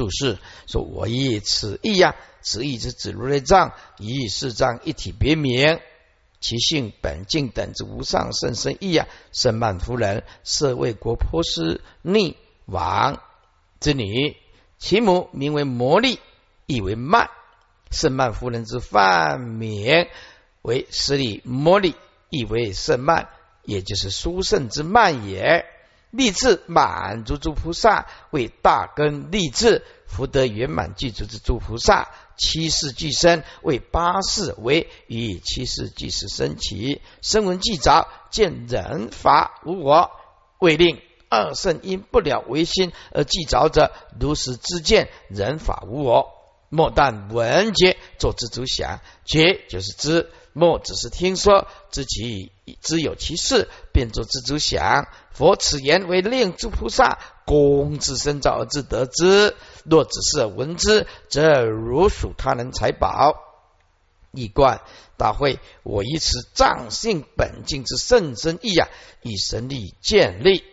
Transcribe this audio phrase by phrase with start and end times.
[0.00, 5.78] 注释说：“我以此意呀，此意之指如来藏，以四藏一体别名，
[6.40, 9.06] 其性本净等之无上甚深意呀。
[9.30, 13.20] 圣曼夫人设为国颇师逆王
[13.78, 14.38] 之女，
[14.78, 16.18] 其母名为魔力，
[16.64, 17.28] 意为曼。
[17.90, 20.06] 圣曼夫人之梵名
[20.62, 21.94] 为十里摩利，
[22.30, 23.28] 意为圣曼，
[23.64, 25.66] 也就是殊胜之曼也。”
[26.10, 40.10] 立志满足诸菩萨为大根立志福德圆满具足之诸菩萨七世俱生为八世为以七世俱时升起声闻既着见人法无我
[40.58, 46.32] 为令二圣因不了唯心而既着者如实知见人法无我
[46.68, 50.30] 莫但闻觉作知足想觉就是知。
[50.52, 52.50] 莫只是听说，知其
[52.80, 55.06] 知有其事，便作知足想。
[55.32, 59.54] 佛此言为令诸菩萨功自身造而自得之。
[59.84, 63.36] 若只是闻之，则如属他人财宝。
[64.32, 64.80] 一观
[65.16, 68.88] 大会，我以此藏性本净之甚深意啊，
[69.22, 70.64] 以神力建立，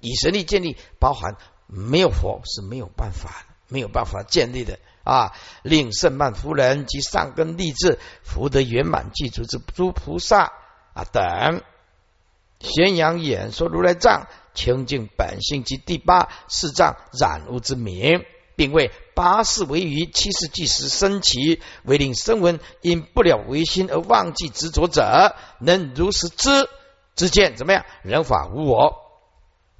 [0.00, 4.78] 以神力建立，包含没有佛是没有办法，没有办法建立的。
[5.06, 5.32] 啊！
[5.62, 10.52] 令圣曼夫人及上根立志福德圆满具足之诸菩萨
[10.94, 11.62] 啊等，
[12.58, 18.24] 宣扬演说如来藏清净本性及第八四藏染污之名，
[18.56, 26.68] 并为八世为于七世即时升起，为令声闻因不了唯心而忘记执着者，能如实知
[27.14, 27.84] 知见怎么样？
[28.02, 29.05] 人法无我。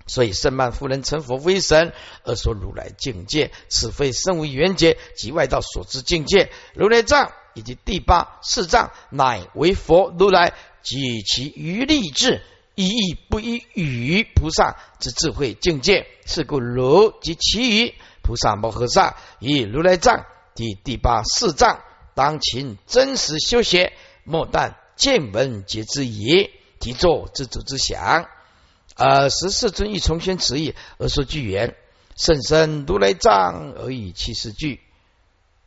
[0.07, 6.51] 所以圣曼夫人成佛为神，而说如来境界，此非身为缘觉及外道所知境界。
[6.75, 12.41] 如来藏以及第八四藏，乃为佛如来及其余立志，
[12.77, 16.07] 一意不一于菩萨之智慧境界。
[16.25, 21.81] 是故如及其余菩萨摩诃萨，以如来藏及第八四藏，
[22.15, 28.29] 当勤真实修学，莫但见闻皆知矣，即作自主之想。
[28.97, 31.77] 呃十四尊欲重宣此意而说句言，
[32.17, 34.81] 甚深如来藏而以其事句。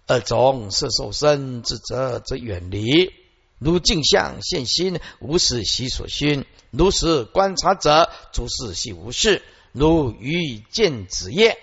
[0.07, 3.13] 二种色受身之则则远离，
[3.59, 9.43] 如镜像现心，无事悉所熏；如是观察者，诸事悉无事。
[9.71, 11.59] 如欲见子业，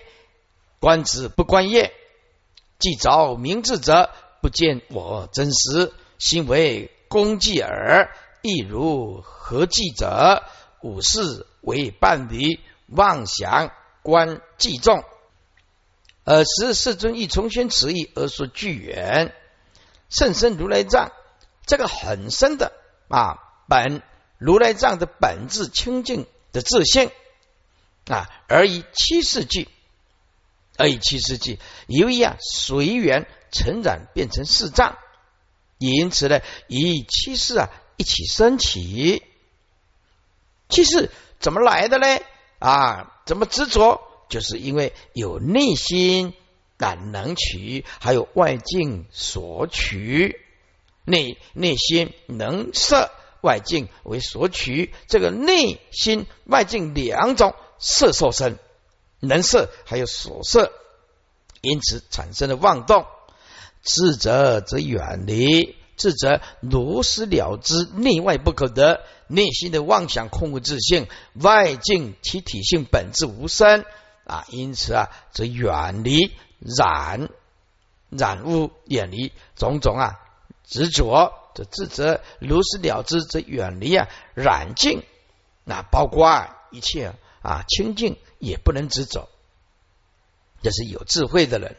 [0.79, 1.91] 观子不观业；
[2.79, 4.11] 既着明智者，
[4.41, 8.09] 不见我真实，心为功绩耳。
[8.41, 10.43] 亦如何记者？
[10.81, 15.03] 五事为伴侣，妄想观计重。
[16.23, 19.33] 而十世尊亦重宣此意而说具缘，
[20.09, 21.11] 甚深如来藏，
[21.65, 22.71] 这个很深的
[23.09, 24.01] 啊本
[24.37, 27.11] 如来藏的本质清净的自性
[28.05, 29.67] 啊，而以七世纪，
[30.77, 34.97] 而以七世纪，由于啊随缘成染变成四藏，
[35.77, 39.21] 因此呢，以七世啊一起升起。
[40.69, 41.09] 其实
[41.39, 42.07] 怎么来的呢？
[42.59, 44.01] 啊，怎么执着？
[44.29, 46.33] 就是因为有内心
[46.77, 50.41] 感能取，还有外境所取。
[51.05, 53.09] 内内心能摄
[53.41, 58.59] 外境为所取，这个内心外境两种色受身，
[59.21, 60.73] 能摄还有所摄，
[61.61, 63.05] 因此产生了妄动。
[63.83, 69.01] 智者则远离，智者如实了知，内外不可得。
[69.29, 73.83] 内心的妄想空无自性，外境其体性本质无生
[74.23, 77.27] 啊，因此啊，则远离染
[78.09, 80.21] 染污，远离种种啊
[80.63, 85.03] 执着，则自责如实了知，则远离啊染净，
[85.65, 89.27] 那包括啊一切啊清净也不能执着，
[90.61, 91.75] 这是有智慧的人，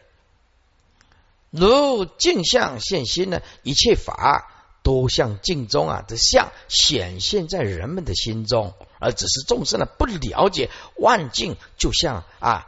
[1.51, 4.55] 如镜像现心呢，一切法。
[4.81, 12.67] 都像镜中啊的像显现在人们的心中，而只是众生呢不了解万境，就像啊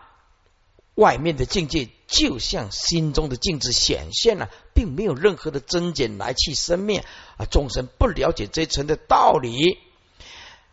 [0.97, 7.07] 外面的境界，就像心中的镜子显现了，并没有任何的增减来去生灭
[7.39, 7.47] 啊。
[7.47, 9.79] 众生不了解这层的道理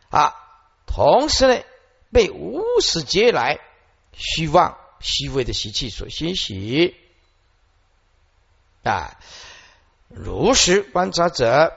[0.10, 0.34] 啊，
[0.86, 1.62] 同时呢
[2.12, 3.60] 被无始劫来
[4.12, 6.94] 虚妄虚伪的习气所熏习
[8.88, 9.20] 啊。
[10.10, 11.74] 如实观察者，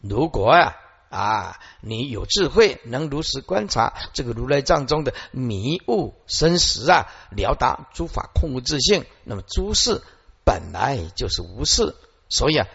[0.00, 0.76] 如果呀
[1.10, 10.02] 啊，你有智慧，能如实观察这个如来藏中的迷雾生实啊，了达诸法空无自性，那么诸事
[10.42, 11.94] 本来就是无事，
[12.30, 12.66] 所以啊，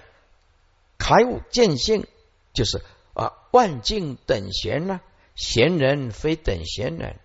[0.99, 2.05] 开悟见性
[2.53, 2.83] 就是
[3.15, 5.01] 啊，万境等闲呢，
[5.35, 7.19] 闲人非等闲人，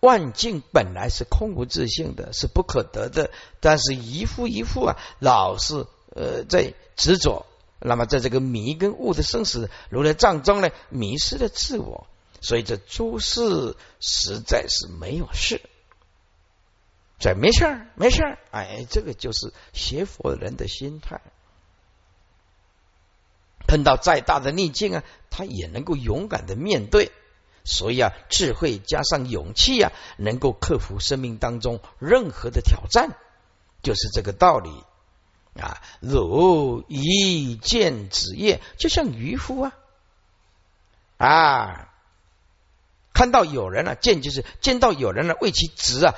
[0.00, 3.30] 万境本来是空无自性的，是不可得的，
[3.60, 7.46] 但是一副一副啊，老是呃在执着，
[7.80, 12.06] 那么在这个迷跟悟的生死如来藏中呢，迷失了自我，
[12.40, 15.60] 所以这诸事实在是没有事，
[17.18, 21.20] 这没事，没事儿，哎，这个就是学佛人的心态。
[23.66, 27.10] 碰到再大的逆境啊，他也能够勇敢的面对。
[27.64, 33.10] 所以啊，智慧加上勇气啊，能够克服生命当中任何的挑战，
[33.82, 34.70] 就是这个道理
[35.60, 35.82] 啊。
[36.00, 39.72] 如一见子夜，就像渔夫啊
[41.18, 41.88] 啊，
[43.12, 46.14] 看到有人了，见就是见到有人了，为其指啊，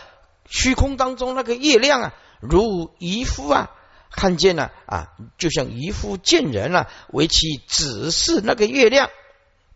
[0.49, 3.71] 虚空当中那个月亮啊，如渔夫啊，
[4.11, 9.11] 看见了啊，就像渔夫见人了，为其指示那个月亮。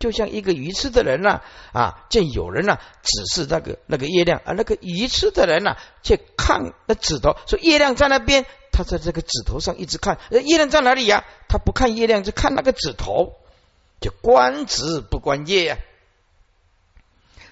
[0.04, 1.40] 就像一个愚痴的人呐，
[1.72, 11.24] 啊，见有人呐，指示那个那个月亮，啊，那个愚痴的人呐，去看那指头，说月亮在那边，他在这个指头上一直看，月亮在哪里呀？
[11.48, 13.32] 他不看月亮，就看那个指头，
[13.98, 15.78] 就观指不观月呀。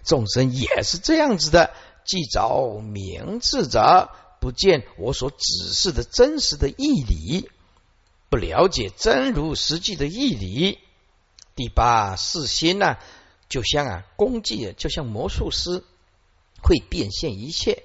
[0.04, 1.70] 众生也是这样子的，
[2.04, 4.10] 既着明智者，
[4.42, 7.48] 不见我所指示的真实的义理，
[8.28, 10.78] 不了解真如实际的义理。
[11.62, 12.96] 第八四心呢，
[13.48, 15.84] 就像啊功绩，就像魔术师
[16.60, 17.84] 会变现一切；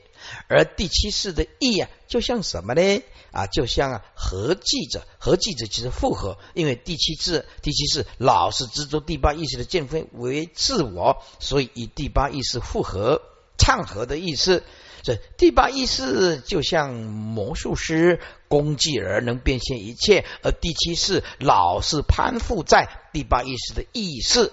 [0.50, 3.04] 而第七世的意啊，就像什么呢？
[3.32, 13.22] 啊，就像啊合记者，合记者其实复合，因为第七次、第七世老是执着第八意识的见分为自我，所以以第八意识复合、
[13.60, 14.64] 唱和的意思。
[15.08, 18.20] 这第八意识就像魔术师
[18.50, 24.52] 功绩而能变现一切，而第七世老是攀附在第八意识的意识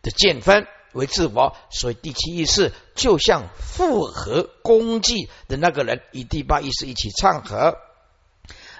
[0.00, 7.76] 的见分为自我，所以第七意识就像复合功绩的那个人，与第八意识一起唱和。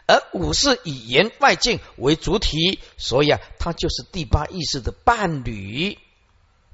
[0.07, 5.99] 而五是以言外境为主体，所以啊，它就是第八意识的伴侣。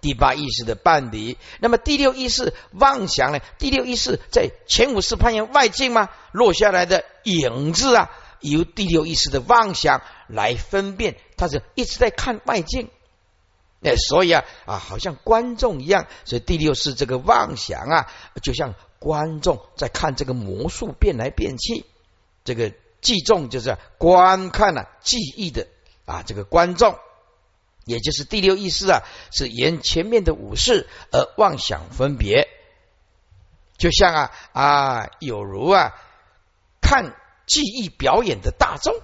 [0.00, 3.40] 第八意识的伴侣，那么第六意识妄想呢？
[3.58, 6.08] 第六意识在前五识攀岩外境吗？
[6.32, 8.10] 落下来的影子啊，
[8.40, 12.88] 由第六意识的妄想来分辨，他是一直在看外境。
[13.78, 18.10] 那所以啊啊，好像观众一样，所以第六是这个妄想啊，
[18.42, 21.84] 就像观众在看这个魔术变来变去，
[22.44, 25.66] 这个记众就是观看了记忆的
[26.04, 26.98] 啊，这个观众。
[27.90, 29.02] 也就是第六意识啊，
[29.32, 32.48] 是沿前面的五识而妄想分别，
[33.76, 35.92] 就像啊啊，有如啊
[36.80, 37.16] 看
[37.46, 38.94] 技艺表演的大众，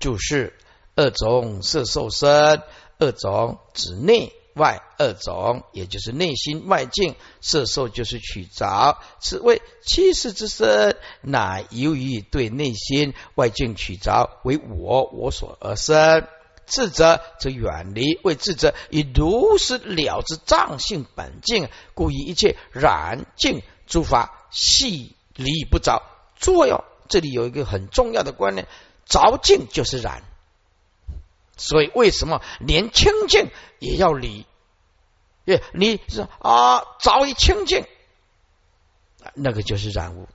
[0.00, 0.58] 就是
[0.96, 2.60] 二种色受身，
[2.98, 4.32] 二种执念。
[4.54, 8.98] 外二种，也就是内心外境色受，就是取着。
[9.20, 16.26] 此谓七识之身，乃由于对内心外境取着为我我所而生。
[16.64, 26.02] 智者则远离，为智者以如实了之藏性本境，故以一切染净诸法细离不着
[26.36, 26.82] 作用。
[27.08, 28.68] 这里有一个很重要的观念：
[29.06, 30.22] 着净就是染。
[31.56, 34.46] 所以，为什么连清净也要理？
[35.44, 37.86] 耶，你是啊，早已清净，
[39.34, 40.28] 那个就是染污。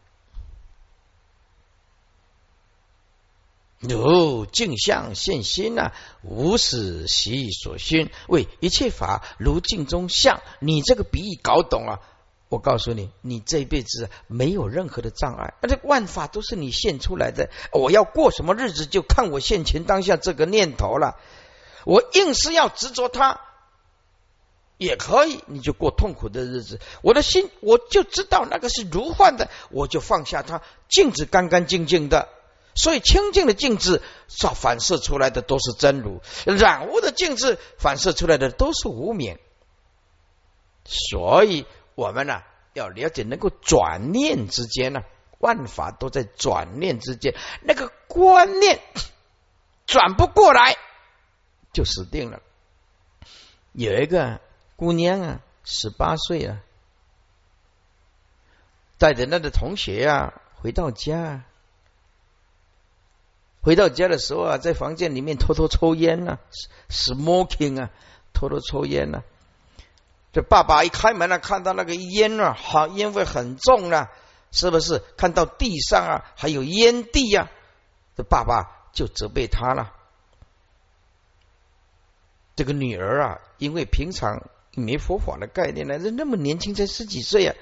[3.79, 5.91] 有镜像现心呐，
[6.23, 10.41] 无始习所熏，为一切法如镜中像。
[10.59, 12.01] 你这个比喻搞懂了，
[12.49, 17.49] 我告诉你，你这一辈子没有任何的障碍，而且万法都是你现出来的。
[17.73, 21.17] 我要过什么日子，就看我现前当下这个念头了。
[21.83, 23.41] 我硬是要执着它，
[24.77, 26.79] 也可以，你就过痛苦的日子。
[27.01, 32.29] 我的心，我就知道那个是如幻的，我就放下它，镜子干干净净的。
[32.75, 39.39] 所以清净的镜子所反射出来的都是真如，染污的镜子反射出来的都是无明。
[40.85, 41.65] 所以
[41.97, 45.01] 我们呢，要了解能够转念之间呢，
[45.39, 48.79] 万法都在转念之间，那个观念
[49.87, 50.77] 转不过来。
[51.73, 52.39] 就死定了。
[53.71, 54.39] 有一个
[54.75, 56.61] 姑娘啊，十八岁了，
[58.99, 61.45] 带着那个同学啊回到家，
[63.61, 66.37] 回到家的时候啊，在房间里面偷偷抽烟呢
[66.89, 67.89] ，smoking 啊，
[68.33, 69.23] 偷偷抽烟呢。
[70.33, 74.09] 这爸爸一开门啊，看到那个烟啊，好烟味很重啊，
[74.51, 75.01] 是不是？
[75.17, 77.49] 看到地上啊还有烟蒂呀，
[78.15, 79.93] 这爸爸就责备他了。
[82.55, 87.55] 这个女儿啊，因为平常没佛法的概念呢，这那么年轻才十几岁啊，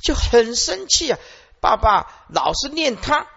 [0.00, 1.18] 就很生气啊。
[1.60, 3.28] 爸爸老是念他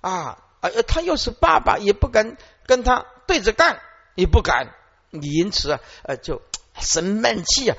[0.00, 3.80] 啊，呃，他又是爸爸，也不敢跟他对着干，
[4.16, 4.74] 也不敢，
[5.10, 6.42] 因此啊，呃，就
[6.80, 7.76] 生闷气啊，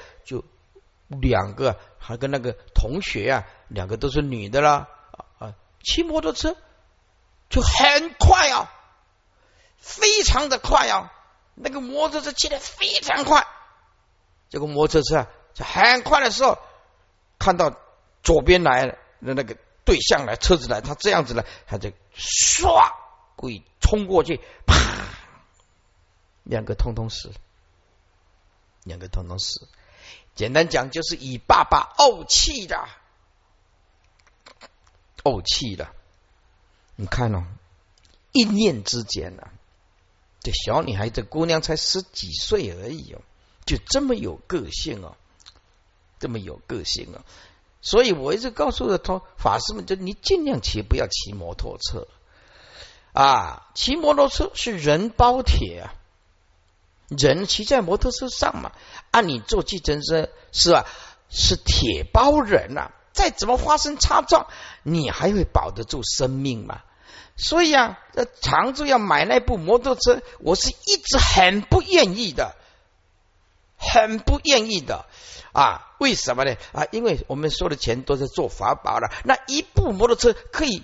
[1.09, 4.87] 两个还跟那个同学啊，两个都是女的啦，
[5.37, 6.55] 啊，骑摩托车
[7.49, 8.71] 就很快啊，
[9.77, 11.11] 非常的快啊，
[11.55, 13.45] 那个摩托车骑的非常快，
[14.49, 16.57] 这个摩托车啊就很快的时候，
[17.37, 17.75] 看到
[18.23, 19.57] 左边来的那个。
[19.85, 22.93] 对象来，车子来，他这样子呢，他就唰，
[23.35, 24.75] 鬼冲过去，啪，
[26.43, 27.31] 两个通通死，
[28.83, 29.67] 两个通通死。
[30.39, 32.87] 简单讲，就是以爸爸怄气的，
[35.21, 35.89] 怄气的。
[36.95, 37.43] 你看哦，
[38.31, 39.49] 一念之间呢，
[40.39, 43.19] 这小女孩，这姑娘才十几岁而已哦，
[43.65, 45.17] 就这么有个性哦，
[46.19, 47.19] 这么有个性哦。
[47.81, 52.07] 所以我一直告诉的同法师们，就你尽量骑，不要骑摩托车
[53.11, 53.69] 啊！
[53.75, 55.95] 骑摩托车是人包铁啊，
[57.09, 58.71] 人骑在摩托车上嘛，
[59.11, 60.85] 按你坐计程车是吧？
[61.29, 64.47] 是铁包人呐，再怎么发生擦撞，
[64.83, 66.81] 你还会保得住生命吗？
[67.35, 72.55] 所以啊，这常州要买那部摩托车，我是一直很不愿意的，
[73.77, 75.05] 很不愿意的。
[75.53, 76.55] 啊，为什么呢？
[76.73, 79.11] 啊，因为我们所有的钱都是做法宝了。
[79.23, 80.83] 那一部摩托车可以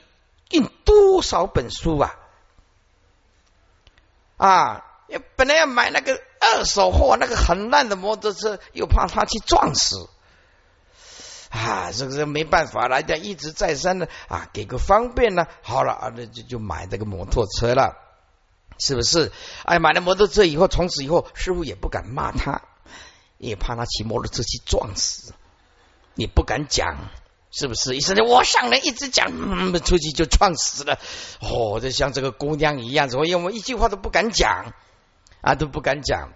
[0.50, 2.15] 印多少本书啊？
[4.38, 4.84] 啊，
[5.35, 10.09] 本来要买那个二手货，那个很烂的摩托车，又怕他去撞死。
[11.50, 15.47] 啊，这个没办法了，家一直再三的啊，给个方便呢。
[15.62, 17.95] 好了啊，那就就买这个摩托车了，
[18.77, 19.31] 是不是？
[19.63, 22.62] 哎，买了摩托车以后，从此以后师傅也不敢骂他。
[23.38, 25.33] 也怕他骑摩托车去撞死，
[26.13, 27.09] 你不敢讲，
[27.51, 27.97] 是不是？
[27.97, 30.97] 医生，我上来一直讲，嗯出去就撞死了。
[31.41, 34.74] 哦，就像这个姑娘一样，所以我一句话都不敢讲
[35.45, 36.33] 啊，都不敢讲。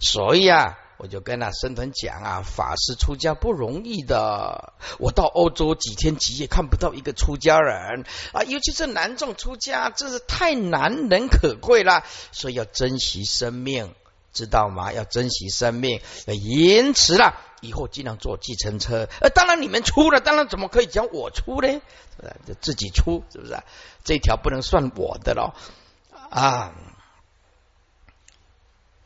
[0.00, 4.72] 所以啊，我就跟那僧团讲啊，法师出家不容易的。
[4.98, 12.04] 我到欧洲几天几夜看不到一个出家人啊，尤其是男众出家，真是太难能可贵了。
[12.30, 13.94] 所以要珍惜生命。
[14.30, 14.92] 知道吗？
[14.92, 16.00] 要珍惜生命。
[16.26, 19.08] 延迟了，以后尽量坐计程车。
[19.20, 21.80] 呃，当然你们出了，当然怎么可以讲我出呢？
[22.46, 23.58] 就自己出，是不是？
[24.04, 25.56] 这条不能算我的了
[26.30, 26.72] 啊。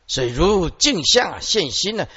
[0.05, 2.07] 所以如镜像现心呢，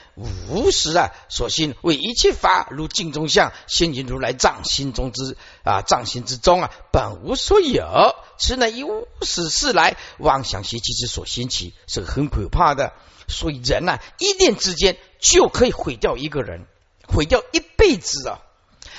[0.48, 8.14] 无时啊，所心为一切法如镜中像，现进如来藏心中之啊，藏心之中啊，本无所有。
[8.38, 12.92] 此乃以无始事来妄想习气之所兴起，是很可怕的。
[13.28, 16.66] 所以人呐，一念之间就可以毁掉一个人，
[17.08, 18.40] 毁掉一辈子啊！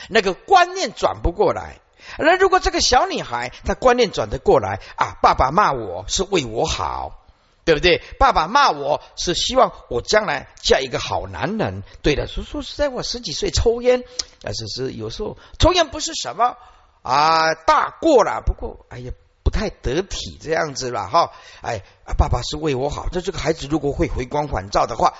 [0.09, 1.81] 那个观念转不过来。
[2.17, 7.26] 那如果这个小女孩她观念转得过来啊，爸爸骂我是为我好。
[7.67, 8.01] 对不对？
[8.17, 11.83] 爸爸骂我是希望我将来嫁一个好男人。
[12.01, 14.05] 对的，说说实在，我十几岁抽烟，
[14.45, 16.55] 啊，只是有时候抽烟不是什么
[17.01, 18.41] 啊大过了。
[18.45, 19.11] 不过，哎呀，
[19.43, 21.33] 不太得体这样子了哈。
[21.61, 21.81] 哎，
[22.17, 23.09] 爸爸是为我好。
[23.11, 25.15] 这这个孩子如果会回光返照的话，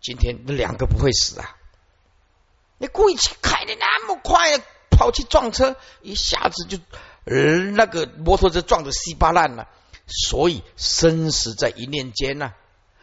[0.00, 1.56] 今天那两个不会死啊。
[2.78, 6.78] 你故意去开的那么快，跑去撞车，一下子就
[7.72, 9.66] 那个摩托车撞的稀巴烂了。
[10.10, 12.52] 所以生死在一念间呐，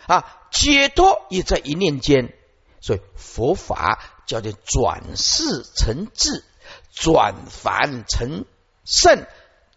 [0.06, 2.34] 啊，解脱也在一念间。
[2.80, 6.44] 所以佛法叫做转世成智，
[6.92, 8.46] 转凡成
[8.86, 9.26] 圣，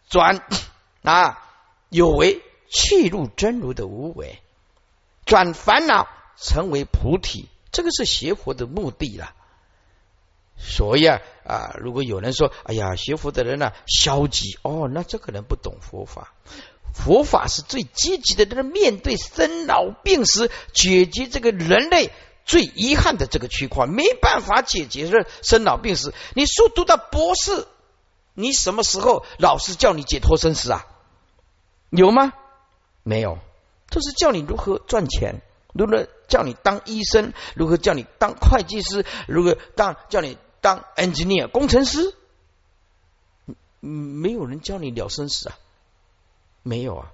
[0.08, 0.42] 转
[1.02, 1.38] 啊
[1.88, 4.40] 有为去入真如的无为，
[5.24, 9.34] 转烦恼成为菩提，这个是学佛的目的了。
[10.56, 16.34] 所以啊啊，如果有人说，哎呀，学佛的人呢消极，哦，那这个人不懂佛法。
[16.92, 22.10] 佛法是最积极的，这是面对生老病死，解决这个人类
[22.44, 26.12] 最遗憾的这个区块，没办法解决是生老病死。
[26.34, 27.66] 你书读到博士，
[28.34, 30.86] 你什么时候老师叫你解脱生死啊？
[31.90, 32.32] 有吗？
[33.02, 33.38] 没有，
[33.88, 35.40] 都是叫你如何赚钱，
[35.72, 42.14] 如何叫你当医生，如何叫你当会计师，如何当叫你当 engineer 工程师，
[43.80, 45.58] 没有人教你了生死啊。
[46.62, 47.12] 没有啊，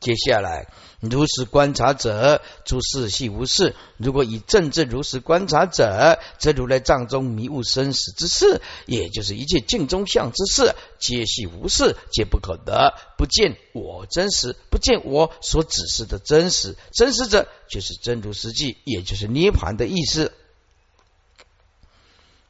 [0.00, 0.68] 接下来，
[1.00, 3.74] 如实观察者，诸事系无事。
[3.96, 12.94] 如果以正正如实观察者，则如来藏中迷雾生死之事，也就是一切镜中相之事，皆系无事，皆不可得。
[13.16, 16.76] 不见我真实，不见我所指示的真实。
[16.92, 20.32] 真实者，就是真如实际，也就是涅盘的意思。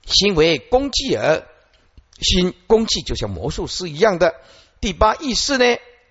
[0.04, 1.46] 心为功绩而，
[2.20, 4.34] 心功绩就像魔术师一样的。
[4.80, 5.64] 第八意识呢，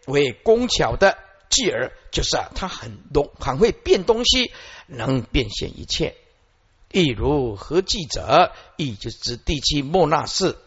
[0.06, 1.18] 为工巧的。
[1.50, 4.52] 继而就是啊，他很懂，很会变东西，
[4.86, 6.14] 能变现一切。
[6.92, 10.58] 亦如何记者，亦就是指第七莫那式，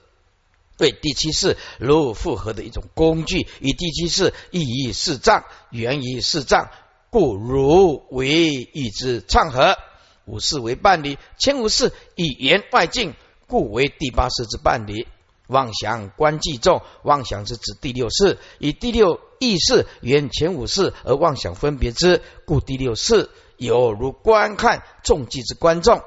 [0.78, 6.70] 对第七式如复合的一种工具，以第七式意义四障，源于四障，
[7.10, 9.76] 故如为一之唱和，
[10.24, 13.14] 五事为伴侣，前五事以言外境，
[13.46, 15.06] 故为第八世之伴侣。
[15.50, 26.00] 妄想观计众，妄想是指第六世，以第六意识原前五世而妄想分别之，故第六世有如观看众计之观众，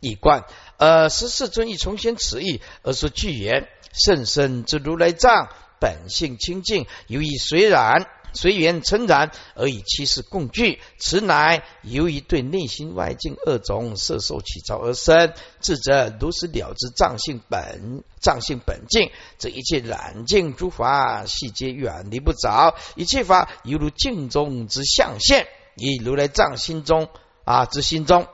[0.00, 0.44] 以观。
[0.78, 8.06] 呃十四尊亦重宣此意，而说具言甚深之如来藏本性清净，由于虽然。
[8.32, 15.34] 随缘称然，而以七事共聚，此乃由于对内心外境二种色受起招而生。
[15.60, 25.46] 智者如实了知藏性本藏性本净，这一切染净诸法细节远离不着，一切法犹如镜中之象现，
[25.76, 27.08] 以如来藏心中
[27.44, 28.26] 啊之心中，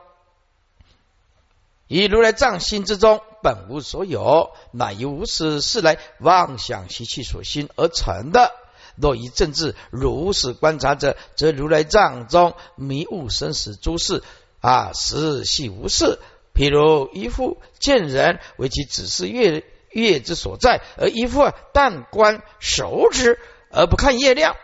[1.86, 8.52] 以如来藏心之中本无所有，乃由无始是来妄想习气所心而成的。
[9.00, 14.22] 若以政治如是观察者，则如来藏中迷雾生死诸事
[14.60, 16.18] 啊，实系无事。
[16.54, 23.38] 譬如一副见人为其指示月月之所在，而一副但观手指
[23.70, 24.56] 而不看月亮，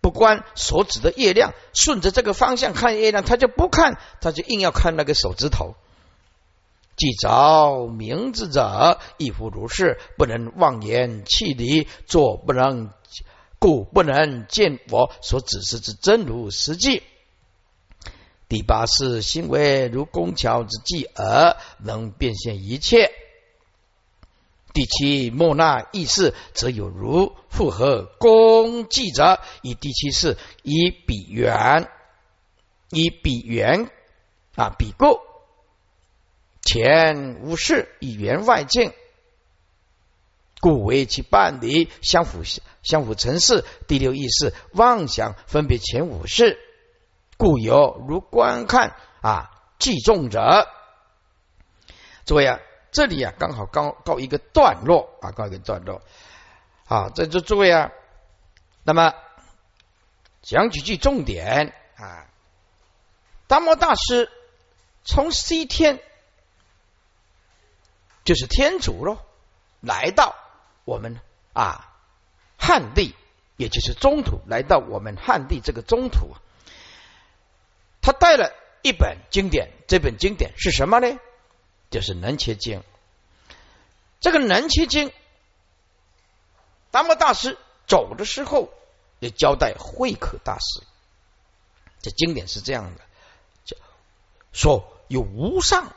[0.00, 5.74] 不观所指的月亮，顺着这个方向看月亮，他就不看，他就硬要看那个手指头。
[6.96, 12.90] 既着明智者，亦复如是，不能妄言弃离，作不能。
[13.60, 17.04] 故不能见我所指示之真如实际。
[18.48, 23.12] 第八是行为如工巧之技而能变现一切。
[24.72, 31.88] 第七莫那意识则有如复合功绩者，以第七是以比缘，
[32.88, 33.90] 以比缘
[34.56, 35.20] 啊比构
[36.62, 38.92] 前无事以缘外境。
[40.60, 42.42] 故为其伴侣，相辅
[42.82, 43.64] 相辅成事。
[43.88, 46.58] 第六意识妄想分别前五事，
[47.38, 50.68] 故有如观看啊计重者。
[52.26, 52.60] 诸位啊，
[52.92, 56.02] 这里啊刚好告告一个段落啊，告一个段落。
[56.84, 57.90] 好，在这诸位啊，
[58.84, 59.14] 那么
[60.42, 62.26] 讲几句重点啊。
[63.46, 64.30] 达摩大师
[65.04, 66.00] 从西天
[68.24, 69.18] 就是天竺喽，
[69.80, 70.36] 来到。
[70.84, 71.20] 我们
[71.52, 71.92] 啊，
[72.58, 73.14] 汉地
[73.56, 76.34] 也就是中土，来到我们汉地这个中土，
[78.00, 81.18] 他带了一本经典，这本经典是什么呢？
[81.90, 82.80] 就是《能切经》。
[84.20, 85.08] 这个《能切经》，
[86.90, 88.72] 达摩大师走的时候
[89.18, 90.82] 也交代慧可大师，
[92.00, 93.00] 这经典是这样的：
[94.52, 95.94] 说有无上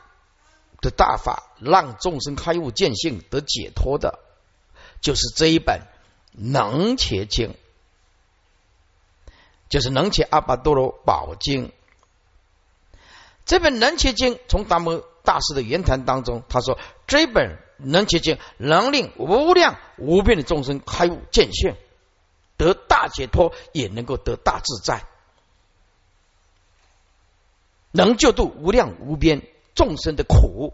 [0.82, 4.20] 的大法，让众生开悟见性得解脱的。
[5.04, 5.82] 就是这一本
[6.32, 7.50] 《能切经》，
[9.68, 11.68] 就是《能切阿巴多罗宝经》。
[13.46, 21.76] 这本《能切经》从达摩大师的言谈当中，他说：“这本《能切经》能令无量无边的众生开悟见性，
[22.56, 25.06] 得大解脱，也能够得大自在，
[27.92, 30.74] 能救度无量无边众生的苦。”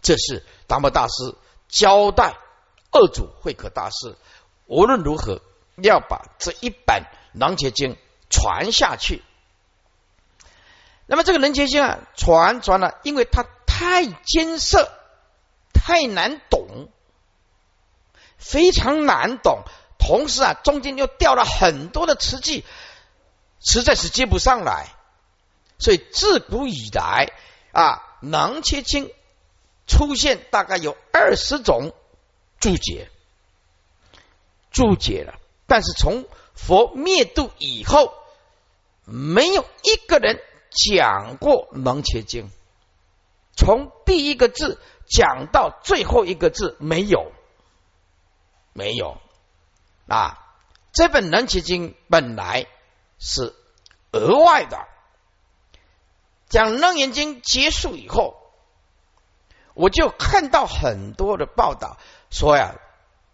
[0.00, 1.36] 这是达摩大师
[1.68, 2.38] 交代。
[2.92, 4.16] 二祖慧可大师
[4.66, 5.40] 无论如何
[5.76, 7.02] 要把这一本
[7.32, 7.94] 《囊结经》
[8.30, 9.22] 传下去。
[11.06, 14.92] 那么这个《能结经》啊，传传了，因为它太艰涩，
[15.72, 16.88] 太难懂，
[18.38, 19.64] 非常难懂。
[19.98, 22.64] 同时啊，中间又掉了很多的词句，
[23.60, 24.88] 实在是接不上来。
[25.78, 27.32] 所以自古以来
[27.72, 29.06] 啊，《囊切经》
[29.86, 31.92] 出现大概有二十种。
[32.62, 33.10] 注解，
[34.70, 35.34] 注解了，
[35.66, 38.14] 但是从佛灭度以后，
[39.04, 42.46] 没有一个人讲过《能切经》，
[43.56, 47.32] 从第一个字讲到最后一个字，没有，
[48.72, 49.20] 没有
[50.06, 50.38] 啊！
[50.92, 52.68] 这本《楞伽经》本来
[53.18, 53.54] 是
[54.12, 54.86] 额外的。
[56.48, 58.41] 讲《楞严经》结束以后，
[59.74, 61.98] 我就看到很多的报道
[62.30, 62.74] 说呀，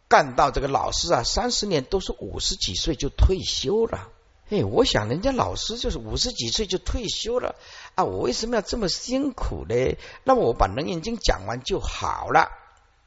[0.09, 4.09] 干到这个老师啊，三十年都是五十几岁就退休了。
[4.51, 7.55] 哎，我想人家老师就是五十几岁就退休了
[7.95, 9.75] 啊，我为什么要这么辛苦呢？
[10.25, 12.49] 那我把《楞严经》讲完就好了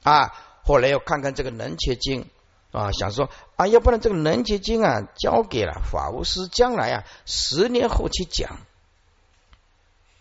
[0.03, 0.31] 啊。
[0.63, 2.29] 后来又看看这个《楞伽经》
[2.77, 8.59] 啊，想说啊，要不然这个《楞伽经》啊，交给了法务师，将来啊，十年后去讲。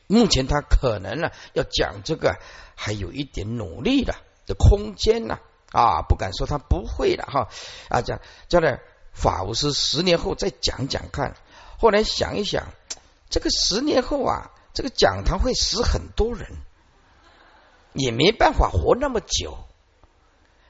[0.07, 2.39] 目前他可能呢，要讲这个
[2.83, 4.15] 还有一点努力的
[4.47, 5.39] 的空间呢
[5.71, 7.49] 啊，不敢说他不会了哈
[7.91, 8.81] 啊，讲将来。
[9.13, 11.35] 法务师十年后再讲讲看，
[11.79, 12.69] 后来想一想，
[13.29, 16.49] 这个十年后啊，这个讲堂会死很多人，
[17.93, 19.59] 也没办法活那么久。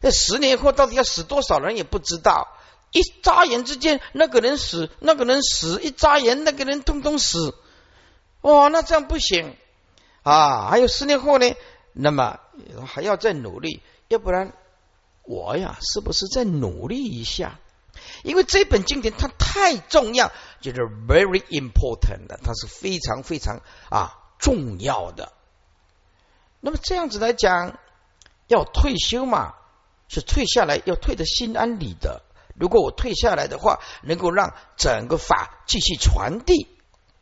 [0.01, 2.49] 这十年后到底要死多少人也不知道。
[2.92, 7.55] 一眨眼之间，那个人死，那个人死；一眨眼，那个人通通死。
[8.40, 9.55] 哇，那这样不行
[10.23, 10.68] 啊！
[10.70, 11.55] 还有十年后呢？
[11.92, 12.38] 那么
[12.87, 14.53] 还要再努力，要不然
[15.22, 17.59] 我呀，是不是再努力一下？
[18.22, 25.33] 因为这本经典它太重要，就是 very important 的，它是非常非常啊重要的。
[26.61, 27.79] 那么这样子来讲，
[28.46, 29.55] 要退休嘛，
[30.09, 32.22] 是退下来要退的心安理得。
[32.55, 36.68] 如果我退下来的话，能够让整个法继续传递。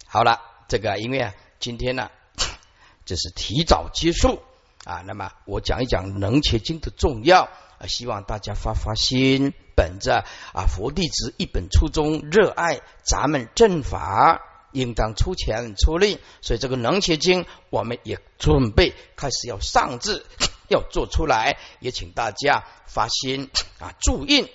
[0.07, 2.11] 好了，这个因为啊，今天呢，
[3.07, 4.43] 这是提早结束
[4.89, 7.43] 啊，那么我讲一讲《能切经》的重要
[7.79, 9.53] 啊，希望大家发发心。
[9.77, 10.25] 本着
[10.55, 14.41] 啊，佛弟子一本初衷，热爱咱们正法，
[14.73, 16.19] 应当出钱出力。
[16.41, 20.27] 所以这个《能学经》，我们也准备开始要上字，
[20.69, 24.49] 要做出来，也请大家发心啊，注印。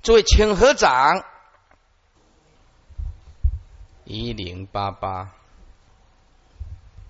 [0.00, 1.24] 诸位，请合掌。
[4.04, 5.32] 一零八八，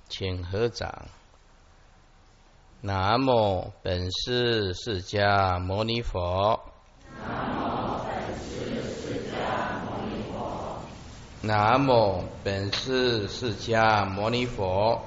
[0.09, 1.07] 请合掌。
[2.85, 6.59] 南无本师释迦牟尼佛。
[7.17, 10.83] 南无本师释迦牟尼佛。
[11.43, 15.01] 南无本师释迦牟尼佛。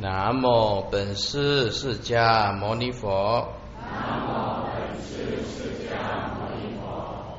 [0.00, 3.46] 南无本师释迦牟尼佛。
[3.78, 7.38] 南无本师释迦牟尼佛。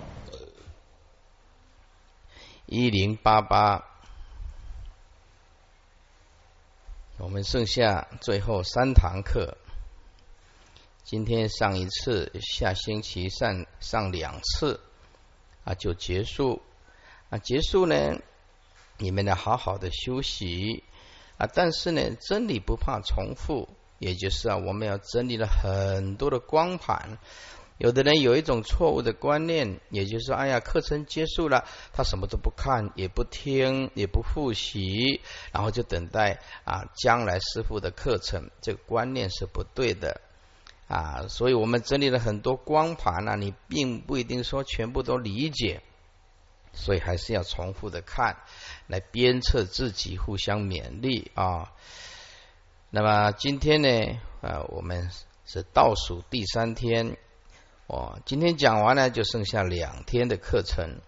[2.65, 3.83] 一零八八，
[7.23, 9.57] 我们剩下最后三堂课。
[11.05, 14.81] 今天上一次，下星期上上两次
[15.63, 16.61] 啊，就结束
[17.29, 17.37] 啊。
[17.37, 18.19] 结束呢，
[18.97, 20.83] 你们呢好好的休息
[21.37, 21.47] 啊。
[21.53, 27.17] 但是呢，真理不怕重复，也就是啊，我们要整理了很多的光盘。
[27.77, 38.49] 有的人有一种错误的观念，也就是说，哎呀，课程结束了，他什么都不看，也不听，也不复习，然后就等待啊将来师傅的课程。
[38.61, 40.21] 这个观念是不对的。
[40.85, 45.81] 啊，所以我们整理了很多光盘呢，你并不一定说全部都理解，
[46.73, 48.37] 所以还是要重复的看，
[48.87, 51.71] 来鞭策自己，互相勉励啊。
[52.91, 55.09] 那么今天呢，啊，我们
[55.45, 57.17] 是倒数第三天，
[58.25, 60.99] 今天讲完了就剩下两天的课程，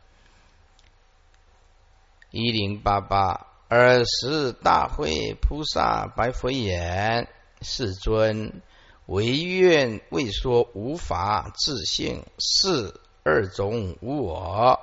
[2.31, 7.27] 一零八八二十大会菩萨白佛言：
[7.61, 8.61] 世尊。
[9.07, 14.79] 唯愿未说无法自性是二种无我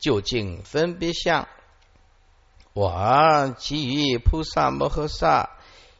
[0.00, 1.46] 究竟分别相，
[2.72, 5.50] 我其余菩萨摩诃萨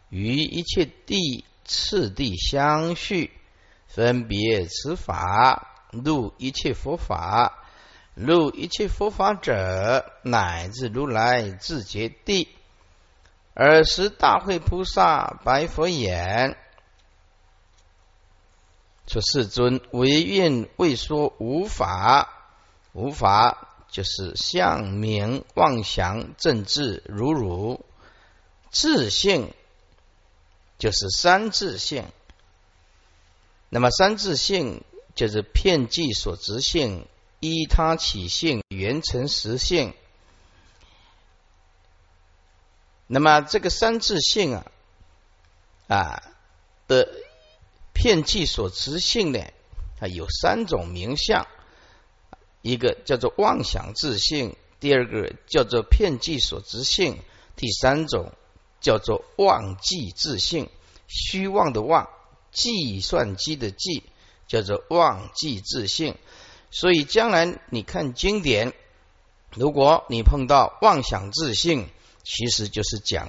[0.09, 3.31] 与一切地次第相续，
[3.95, 7.63] 分别此法入一切佛法，
[8.15, 12.49] 入一切佛法者，乃至如来自觉地。
[13.53, 16.57] 尔时大会菩萨白佛言。
[19.07, 22.31] 说世尊，唯愿未说无法，
[22.93, 27.85] 无法就是相名妄想政治如如
[28.71, 29.53] 自性，
[30.79, 32.07] 就是三自性。
[33.75, 37.07] 那么三自性就是片计所执性、
[37.41, 39.95] 依他起性、缘成实性。
[43.07, 44.67] 那么这个三自性啊
[45.89, 46.23] 啊
[46.87, 47.09] 的。
[47.95, 49.39] 片计所持性呢，
[50.01, 51.47] 它有三种名相，
[52.63, 57.21] 一个叫做妄想自性，第二个叫做片计所执性，
[57.55, 58.33] 第三种
[58.81, 60.69] 叫做妄计自性。
[61.07, 62.09] 虚妄的妄，
[62.53, 64.05] 计算机的计，
[64.47, 66.15] 叫做忘记自信。
[66.71, 68.73] 所以将来你看经典，
[69.51, 71.89] 如果你碰到妄想自信，
[72.23, 73.29] 其实就是讲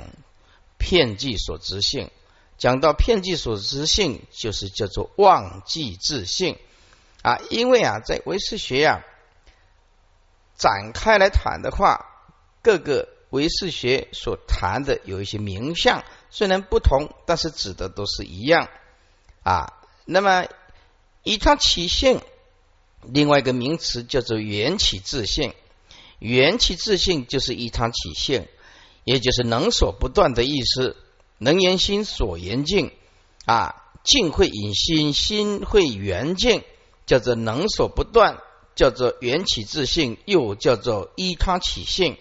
[0.78, 2.12] 骗计所执性。
[2.58, 6.58] 讲到骗计所执性，就是叫做忘记自信
[7.22, 7.40] 啊。
[7.50, 9.04] 因为啊，在唯识学呀
[10.56, 12.06] 展开来谈的话，
[12.62, 18.70] 各个唯识学所谈的有一些名相，虽然不同，但是指的都是一样
[19.44, 19.74] 啊。
[20.06, 20.48] 那么
[21.24, 22.22] 以它起性，
[23.02, 25.54] 另外一个名词叫做缘起自性。
[26.20, 28.48] 缘起自性就是一它起性，
[29.04, 30.96] 也就是能所不断的意思。
[31.38, 32.92] 能言心所言境
[33.46, 36.64] 啊，境会引心，心会缘境，
[37.06, 38.42] 叫做能所不断，
[38.76, 42.18] 叫做缘起自性，又叫做依他起性。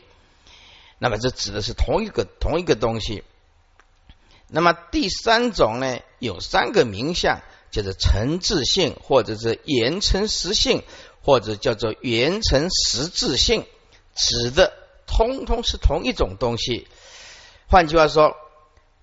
[0.99, 3.23] 那么这指的是同一个同一个东西。
[4.49, 10.83] 那么第三种呢，有三个名相，叫做成自性，或者是言成实性，
[11.23, 13.67] 或者叫做言成实自性，
[14.15, 14.73] 指的
[15.07, 16.87] 通通是同一种东西。
[17.69, 18.37] 换句话说。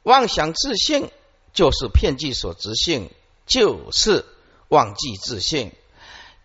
[0.03, 1.11] 妄想自性
[1.53, 3.11] 就是片计所执性，
[3.45, 4.25] 就是
[4.69, 5.71] 忘记自性；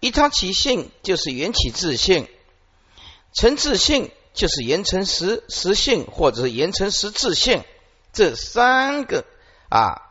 [0.00, 2.28] 一他其性就是缘起自性，
[3.32, 7.62] 成自性就是言成实实性，或者是言成实自性。
[8.12, 9.24] 这三个
[9.70, 10.02] 啊，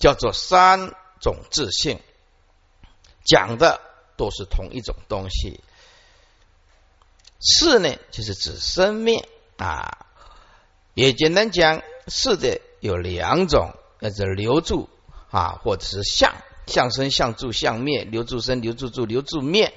[0.00, 2.00] 叫做三种自信，
[3.24, 3.80] 讲的
[4.16, 5.60] 都是同一种东西。
[7.38, 10.06] 是呢，就是指生灭啊，
[10.94, 11.82] 也简单讲。
[12.08, 14.88] 是的，有两种，那是留住
[15.30, 16.34] 啊，或者是相
[16.66, 19.74] 相生、相住、相灭，留住生、留住住、留住灭，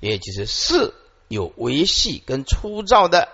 [0.00, 0.94] 也就是是
[1.28, 3.28] 有维系跟粗糙的。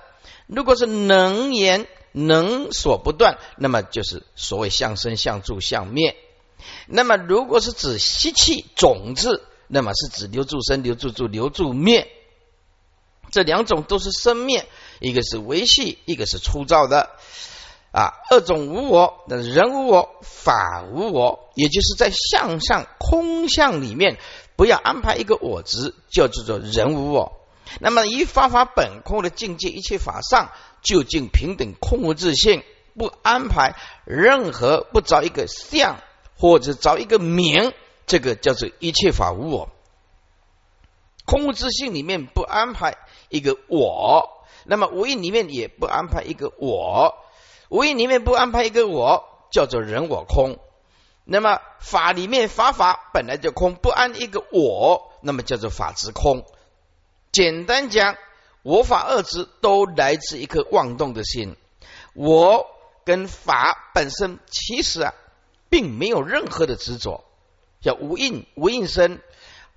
[0.47, 6.17] 如果是能言能所不断，那么就是所谓相生、相住、相灭。
[6.87, 12.09] 那么如果是指吸气种子，那么是指留住生、留住住、留住灭。
[13.31, 14.67] 这两种都是生灭，
[15.01, 17.11] 一个是维系，一个是粗糙的。
[17.93, 24.19] 啊，二种无我，那人无我，法无我，也就是在向上空相里面，
[24.57, 27.41] 不要安排一个我执，就叫做人无我。
[27.81, 32.63] 那么一法法本空的境界，一切法上究竟平等空无自性，
[32.97, 35.99] 不安排任何，不找一个相
[36.37, 37.73] 或者找一个名，
[38.07, 39.69] 这个叫做一切法无我。
[41.25, 42.97] 空无自性里面不安排
[43.29, 47.15] 一个我，那么无印里面也不安排一个我。
[47.69, 50.59] 无因里面不安排一个我，叫做人我空。
[51.25, 56.45] 那么法里面法法本来就空，不安一个我，那么叫做法之空。
[57.31, 58.17] 简单讲，
[58.63, 61.57] 我法二执都来自一颗妄动的心。
[62.15, 62.67] 我
[63.05, 65.15] 跟法本身其实啊，
[65.73, 67.25] 并没有任何的执着。
[67.81, 69.23] 叫无印无印身，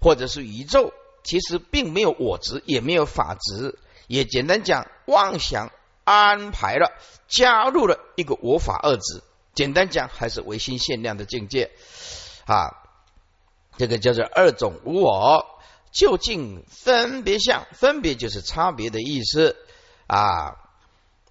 [0.01, 0.91] 或者是宇宙，
[1.23, 3.79] 其实并没有我执，也没有法执。
[4.07, 5.71] 也简单讲，妄想。
[6.03, 6.91] 安排了，
[7.27, 9.23] 加入了一个我法二字。
[9.55, 11.71] 简单讲，还是唯心限量的境界
[12.45, 12.75] 啊。
[13.77, 15.47] 这个叫做二种无我，
[15.91, 19.55] 究竟分别相，分别就是差别的意思
[20.05, 20.64] 啊。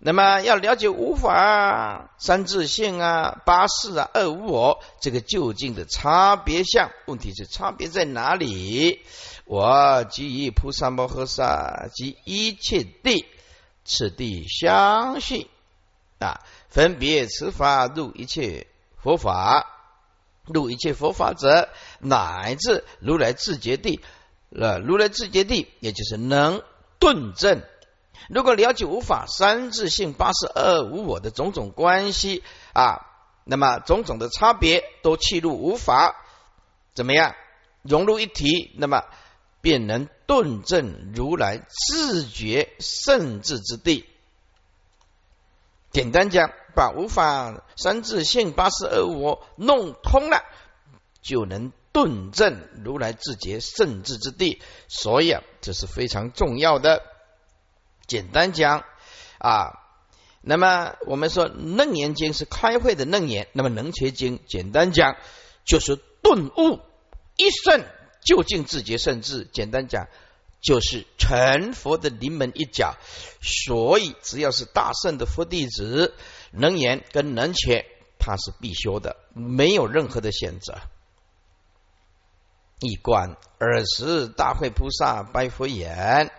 [0.06, 9.00] 那么要了解无法、三自性啊、八事啊、二无我，这个究竟的差别相，问题是差别在哪里？
[9.46, 13.24] 我即以菩萨摩诃萨及一切地。
[13.86, 15.48] 此地相信
[16.18, 18.66] 啊，分别此法入一切
[19.02, 19.66] 佛法，
[20.44, 24.00] 入一切佛法者，乃至如来自觉地。
[24.50, 26.62] 呃，如来自觉地，也就是能
[26.98, 27.62] 顿证。
[28.28, 33.06] 如果了解无法三自性八十二无我的种种关系啊，
[33.44, 36.16] 那么种种的差别都契入无法，
[36.94, 37.34] 怎么样
[37.82, 38.72] 融入一体？
[38.76, 39.02] 那么。
[39.64, 44.04] 便能顿证如来自觉圣智之地。
[45.90, 50.42] 简单讲，把无法三自性八十二我弄通了，
[51.22, 54.60] 就能顿证如来自觉圣智之地。
[54.86, 57.00] 所以啊，这是非常重要的。
[58.06, 58.84] 简单讲
[59.38, 59.80] 啊，
[60.40, 65.16] 那么我们说楞严经是开会的楞严，那么能切经简单讲
[65.64, 66.80] 就是顿悟
[67.36, 67.84] 一瞬。
[68.26, 70.08] 究竟自觉圣智，简单讲
[70.62, 72.94] 就是成佛的临门一脚。
[73.42, 76.14] 所以只要是大圣的佛弟子，
[76.50, 77.84] 能言跟能切，
[78.18, 80.78] 他是必修的，没有任何的选择。
[82.80, 86.32] 一观尔时，大会菩萨白佛言：“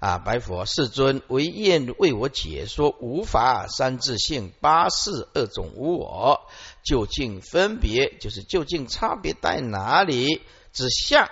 [0.00, 6.40] 啊，白佛世尊，为愿为我解说无法三自性八事二种无我，
[6.82, 10.40] 究竟分别就是究竟差别在哪里
[10.72, 11.28] 之相，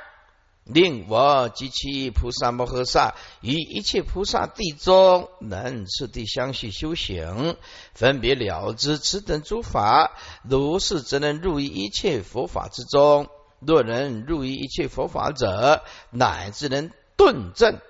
[0.65, 7.57] 令我及其菩萨摩诃萨与一切菩萨地中能次第相续修行，
[7.95, 13.31] 分别了知此等诸法，如是则能入于一切佛法之中。
[13.61, 17.81] 若能入于一切佛法者，乃至能顿证。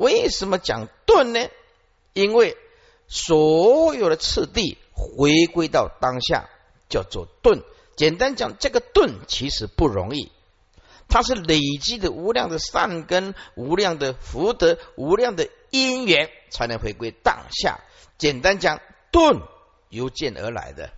[0.00, 1.50] 为什么讲顿呢？
[2.14, 2.56] 因为
[3.06, 6.48] 所有的次第回归到当下，
[6.88, 7.62] 叫做顿。
[7.96, 10.32] 简单讲，这个顿其实不容易，
[11.06, 17.80] 它是累积的无量的善根、无量的福德、无量的因缘，才能回归当下。
[18.16, 18.80] 简单讲，
[19.12, 19.42] 顿
[19.90, 20.90] 由见而来的。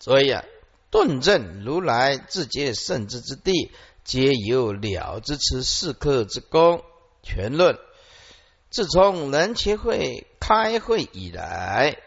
[0.00, 0.44] 所以啊，
[0.90, 3.70] 顿证如来自觉圣智之地，
[4.04, 6.82] 皆有了之持四刻之功。
[7.22, 7.78] 全论
[8.70, 11.98] 自从人切会开会以来，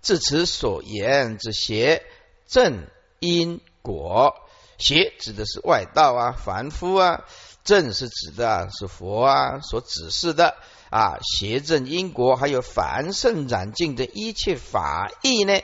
[0.00, 2.04] 自此所言之邪
[2.46, 2.86] 正
[3.18, 4.34] 因果，
[4.78, 7.24] 邪指的是外道啊、凡夫啊，
[7.64, 10.56] 正是指的是佛啊所指示的
[10.90, 15.58] 啊，邪正因果，还有凡圣染净的一切法义呢。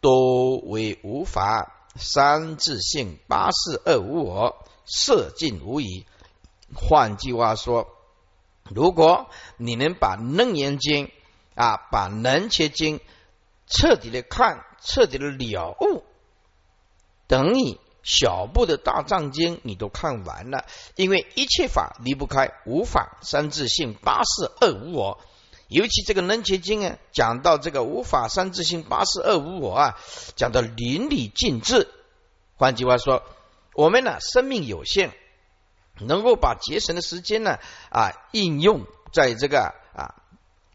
[0.00, 6.06] 多为无法三自性八事二无我色尽无疑。
[6.74, 7.88] 换句话说，
[8.64, 11.06] 如果你能把《楞严经》
[11.54, 12.98] 啊，把《楞伽经》
[13.66, 16.04] 彻底的看，彻底的了悟，
[17.26, 20.64] 等你小部的大藏经你都看完了，
[20.96, 25.20] 因为一切法离不开无法三自性八四二无我。
[25.68, 29.98] 尤其这个《楞伽经》啊，讲到这个无法三自性八四二无我啊，
[30.36, 31.88] 讲到淋漓尽致。
[32.56, 33.22] 换句话说，
[33.78, 35.12] 我们呢生命有限，
[36.00, 37.60] 能够把节省的时间呢
[37.90, 40.16] 啊应用在这个啊，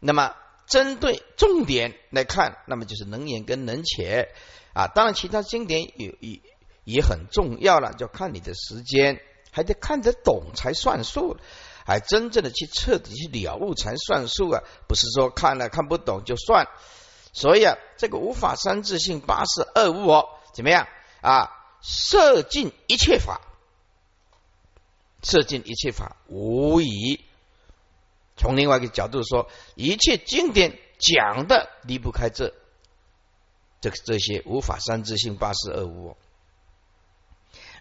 [0.00, 0.34] 那么
[0.66, 4.32] 针对重点来看，那么就是能言跟能且
[4.72, 4.86] 啊。
[4.86, 6.40] 当然，其他经典也也
[6.84, 11.36] 也很重要了，就看你的时间，还得看得懂才算数。
[11.84, 14.62] 还真正的去彻底去了悟才算数啊！
[14.88, 16.66] 不是说看了看不懂就算。
[17.34, 20.88] 所以啊，这个无法三自性八事二物哦怎么样
[21.20, 21.50] 啊？
[21.86, 23.42] 摄尽一切法，
[25.22, 27.20] 摄尽一切法无疑。
[28.36, 32.54] 从另外一个角度说，一切经典讲的离不开这
[33.82, 36.16] 这这些无法三自性八事二无。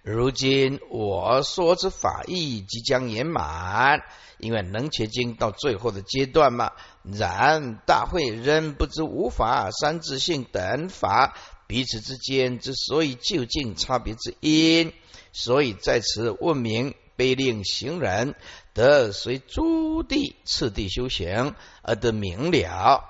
[0.04, 4.04] 如今我说之法义即将圆满，
[4.38, 6.74] 因为能切经到最后的阶段嘛。
[7.04, 11.38] 然大会仍不知无法三自性等法
[11.74, 14.94] 彼此之间之所以究竟差别之因，
[15.32, 18.36] 所以在此问明，悲令行人
[18.76, 23.04] 得随诸地次第修行而得明了，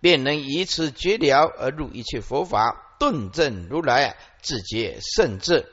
[0.00, 2.96] 便能以此绝了而入一切佛法。
[2.98, 5.72] 顿证如来自觉甚至，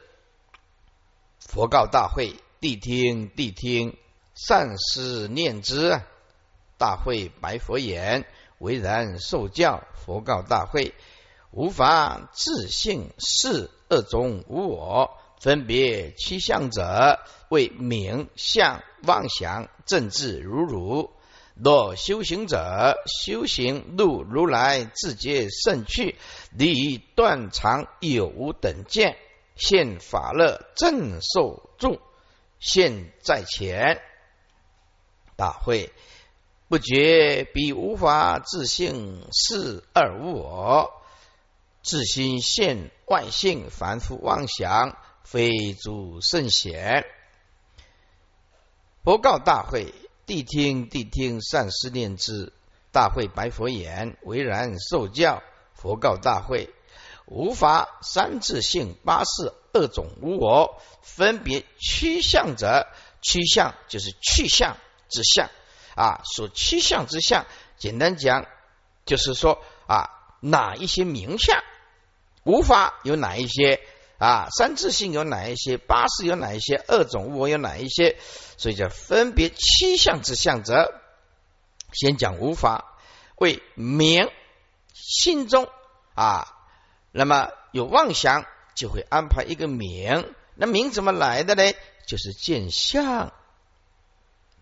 [1.39, 3.97] 佛告大会：谛听，谛听，
[4.36, 5.99] 善思念之。
[6.78, 8.23] 大会白佛言：
[8.60, 9.84] 为然受教。
[9.95, 10.93] 佛告大会：
[11.56, 21.12] 无法自性是二种无我，分别七相者，为名相妄想正智如如。
[21.54, 26.18] 若修行者修行路如来自觉胜去，
[26.52, 29.15] 离断常有无等见，
[29.56, 32.00] 现法乐正受众，
[32.60, 34.02] 现在前。
[35.38, 35.94] 大会
[36.68, 40.91] 不觉彼无法自性是二无我，
[41.86, 47.06] 自心现万性凡夫妄想，非诸圣贤。
[49.04, 49.93] 佛告大会。
[50.26, 52.52] 谛听，谛听，善思念之。
[52.91, 55.43] 大会白佛言：为然受教。
[55.76, 56.74] 佛告大会：
[57.28, 62.88] 无法三自性八事二种无我，分别趋向者，
[63.21, 65.52] 趋向就是去向之相
[65.93, 66.21] 啊。
[66.36, 67.45] 所趋向之相，
[67.78, 68.48] 简单讲
[69.06, 71.63] 就是说啊，哪一些名相，
[72.46, 73.82] 无法有哪一些。
[74.18, 75.78] 啊，三自性有哪一些？
[75.78, 76.82] 八识有哪一些？
[76.88, 78.18] 二种物我有哪一些？
[78.56, 81.02] 所以叫分别七相之相者，
[81.92, 82.98] 先讲无法
[83.36, 84.32] 为名
[84.94, 85.68] 心中
[86.14, 86.48] 啊，
[87.12, 91.74] 那么有妄想就会安排一个名，那名怎么来的呢？
[92.08, 93.34] 就是见相，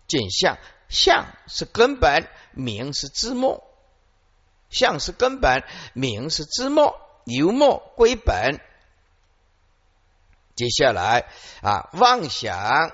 [0.08, 0.58] 见相，
[0.88, 3.62] 相是根本，名是字末，
[4.68, 5.62] 相是根本，
[5.92, 8.60] 名是字末，由末归本。
[10.54, 11.28] 接下来
[11.62, 12.92] 啊，妄想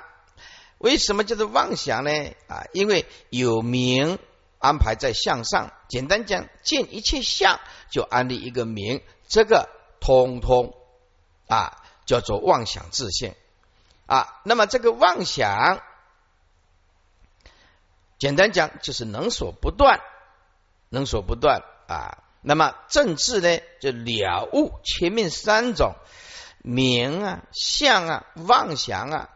[0.79, 2.11] 为什么叫做妄想呢？
[2.49, 4.19] 啊，因为有名
[4.59, 5.73] 安排在相上。
[5.89, 7.61] 简单讲，见一切相
[7.91, 9.69] 就安立一个名，这个
[10.01, 10.75] 通通
[11.49, 13.37] 啊叫做妄想自现
[14.07, 14.41] 啊。
[14.45, 15.83] 那么这个妄想，
[18.19, 20.01] 简单讲就是能所不断，
[20.89, 22.23] 能所不断啊。
[22.43, 25.95] 那么政治呢，就了悟前面三种。
[26.63, 29.31] 名啊、相啊、妄想啊，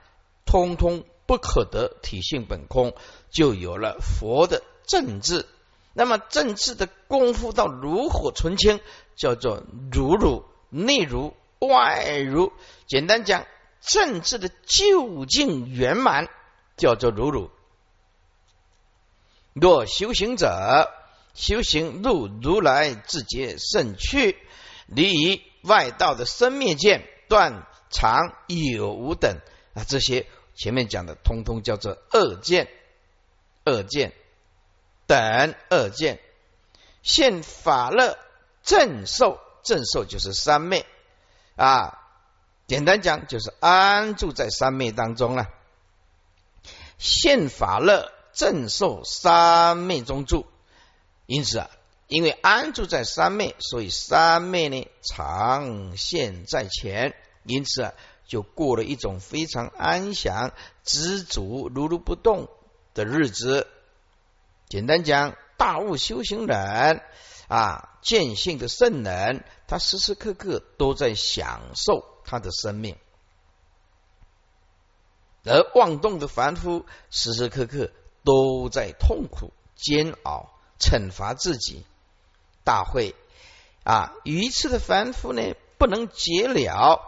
[0.44, 2.92] 通通不可得，体性本空，
[3.30, 5.46] 就有了佛的政治。
[5.94, 8.78] 那么政治的功夫到炉火纯青，
[9.16, 12.52] 叫做如如内如外如。
[12.86, 13.46] 简单讲，
[13.80, 16.28] 政治的究竟圆满，
[16.76, 17.50] 叫做如如。
[19.54, 20.92] 若修行者
[21.34, 24.38] 修行入如来自觉胜趣，
[24.86, 27.10] 离于外道的生灭见。
[27.26, 29.40] 断常有无等
[29.72, 32.68] 啊，这些前面讲的，通通叫做二见，
[33.64, 34.12] 二见
[35.06, 36.20] 等二见，
[37.02, 38.18] 现法乐
[38.62, 40.84] 正受，正受就是三昧
[41.56, 41.98] 啊。
[42.66, 45.48] 简单讲，就是安住在三昧当中了。
[46.98, 50.46] 现法乐正受三昧中住，
[51.26, 51.70] 因此啊，
[52.08, 57.14] 因为安住在三昧，所以三昧呢常现在前。
[57.44, 57.92] 因此啊，
[58.26, 60.52] 就过了一种非常安详、
[60.82, 62.48] 知足、如如不动
[62.94, 63.66] 的日子。
[64.68, 67.02] 简单讲，大悟修行人
[67.48, 72.94] 啊，见性的圣人，他时时刻刻都在享受他的生命；
[75.44, 77.90] 而妄动的凡夫，时时刻刻
[78.24, 80.53] 都在痛苦、煎熬、
[80.84, 81.84] 惩罚自己。
[82.62, 83.14] 大会
[83.82, 87.00] 啊，愚痴的凡夫呢，不能解了。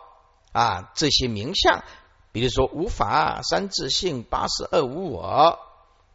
[0.52, 1.84] 啊，这些名相，
[2.32, 5.58] 比如说无法、三自性、八十二无我，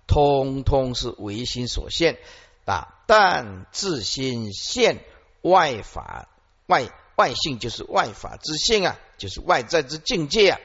[0.07, 2.17] 通通是唯心所现
[2.65, 2.87] 啊。
[3.05, 5.03] 但自心现
[5.41, 6.27] 外法，
[6.65, 10.59] 外外性就是外法之性啊，就是外在之境界啊。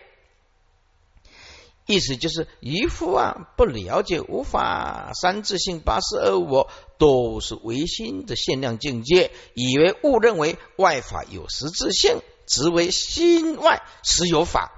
[1.87, 6.69] 意思就是渔夫啊，不了解无法、三自性、八十二我
[6.99, 12.21] 都是唯心的限量境界，以为误认为外法有实质性。
[12.49, 14.71] 只为心外实有法，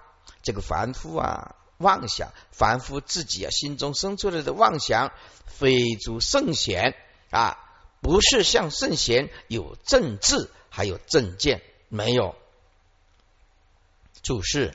[0.42, 5.12] 这个凡夫啊，妄想，凡夫自己啊，心中生出来的妄想，
[5.44, 6.94] 非诸圣贤
[7.28, 7.58] 啊，
[8.00, 12.34] 不是像圣贤有正智，还有正见，没有。
[14.22, 14.74] 注释：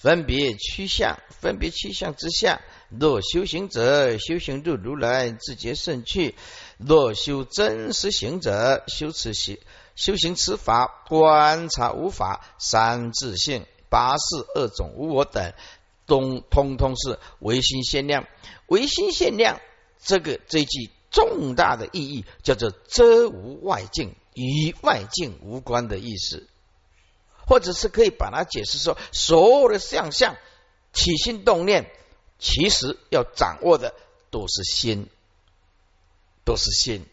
[0.00, 6.32] 分别趋向，分别趋向之下，若修行者修行入如来自觉圣趣；
[6.78, 9.58] 若修真实行者修此行。
[9.96, 14.22] 修行此法，观察无法、三自性、八事
[14.54, 15.52] 二种无我等，
[16.06, 18.26] 都通通是唯心限量。
[18.68, 19.60] 唯心限量，
[20.02, 26.48] 这个这句重大的意义叫做遮无外境，与外境无关的意思，
[27.50, 30.36] 或者是可以把它解释说，所有的相相
[30.92, 31.90] 起心动念，
[32.38, 33.92] 其实要掌握的
[34.30, 35.08] 都是心，
[36.44, 37.04] 都是心。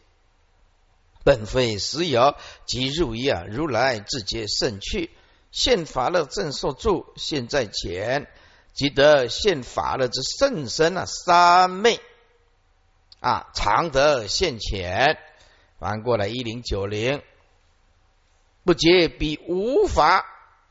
[1.24, 2.36] 本非实有，
[2.68, 3.46] 即入一啊！
[3.50, 5.10] 如来自觉胜趣，
[5.52, 8.28] 现法乐正受住，现在前，
[8.74, 11.06] 即得现法乐之圣身啊！
[11.08, 12.00] 三昧
[13.22, 15.18] 啊，常得现前。
[15.80, 17.24] 翻过来一零九零，
[18.68, 20.26] 不觉彼无法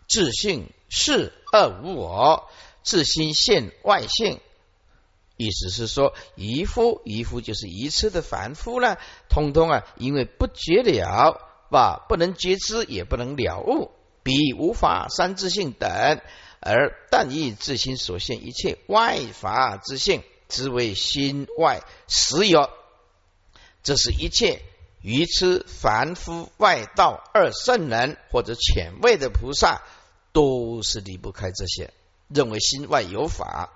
[0.07, 2.47] 自性是二无我，
[2.82, 4.38] 自心现外性。
[5.38, 8.99] 意思是说，渔夫，渔夫就是愚痴的凡夫了，
[9.30, 11.40] 通通啊，因为不觉了，
[11.70, 13.90] 吧，不能觉知，也不能了悟，
[14.22, 16.20] 彼无法三自性等，
[16.61, 22.68] 而但以自心所现一切外法之性，之为心外实有。
[23.82, 24.61] 这是一切
[25.07, 29.82] 愚痴凡夫外道二圣人或者浅位的菩萨，
[30.32, 31.94] 都是离不开这些，
[32.26, 33.70] 认为心外有法。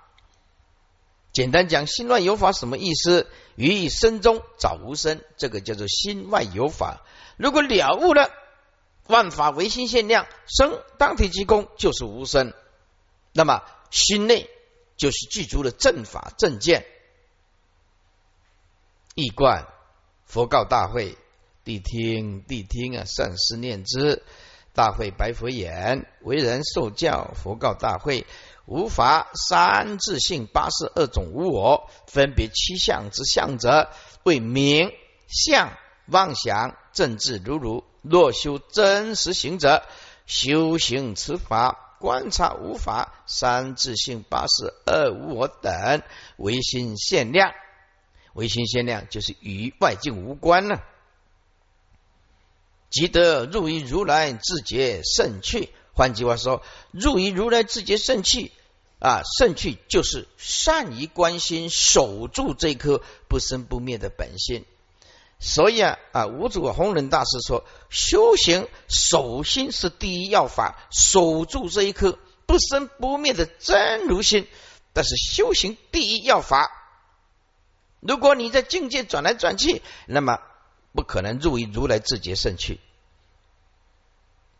[1.31, 3.29] 简单讲，心外有法什么意思？
[3.55, 7.01] 于以身中找无身，这个叫做心外有法。
[7.37, 8.29] 如果了悟了，
[9.07, 12.53] 万法唯心限量，生当体即空，就是无身。
[13.31, 14.49] 那么心内
[14.97, 16.85] 就是具足了正法正见。
[19.15, 19.65] 易观
[20.25, 21.17] 佛告大会，
[21.71, 23.05] 谛听谛听啊！
[23.05, 24.23] 善思念之。
[24.73, 28.25] 大会白佛言：为人受教，佛告大会。
[28.65, 33.89] 无法三自性八事二种无我，分别七相之相者，
[34.23, 34.91] 为名
[35.27, 37.83] 相妄想正智如如。
[38.01, 39.83] 若修真实行者，
[40.25, 46.01] 修行此法观察无法、三自性、八十、二无我等，
[46.37, 47.51] 唯心限量。
[48.33, 50.81] 唯心限量就是与外境无关了。
[52.91, 55.69] 即得入于如来自觉胜趣。
[55.93, 56.61] 换句话说，
[56.91, 58.51] 入于如来自觉胜趣
[58.99, 64.65] 啊，胜趣就是善于关心、守住这颗不生不灭的本心。
[65.39, 74.47] 所以啊啊，五祖弘忍大师说，修行守心是第一要法，守住这一颗不生不灭的真如心，
[74.93, 76.69] 但是修行第一要法。
[78.01, 80.39] 如果你在境界转来转去，那么
[80.93, 82.79] 不可能入于如来自觉圣趣，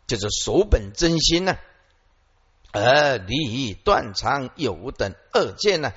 [0.06, 1.58] 就是守本真心呢，
[2.72, 5.92] 而离断肠有无等二见呢，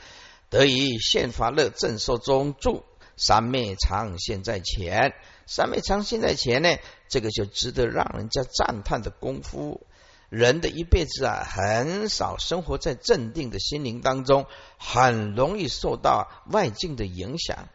[0.50, 2.84] 得以现法乐正受中住。
[3.18, 5.14] 三昧常现在前，
[5.48, 6.76] 三昧常现在前呢，
[7.08, 9.88] 这个就值得让人家赞叹的功夫。
[10.28, 17.70] 人的一辈子啊，很少生活在镇定的心灵当中，很容易受到外境的影响。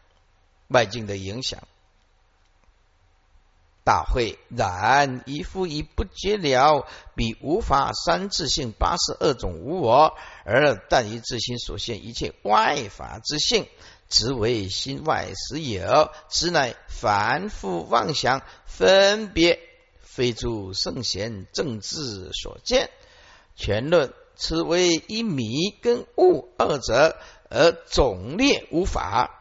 [0.68, 1.66] 外境的影响，
[3.90, 6.86] 大会然一复一不觉了，
[7.16, 13.66] 彼无法三自性八十二种无我，而但于自心所现一切外法之性。
[14.08, 19.58] 只为心外实有，此乃凡夫妄想分别，
[19.98, 22.90] 非诸圣贤正智所见。
[23.56, 27.16] 全论此为一迷跟悟二者，
[27.48, 29.36] 而总列无法。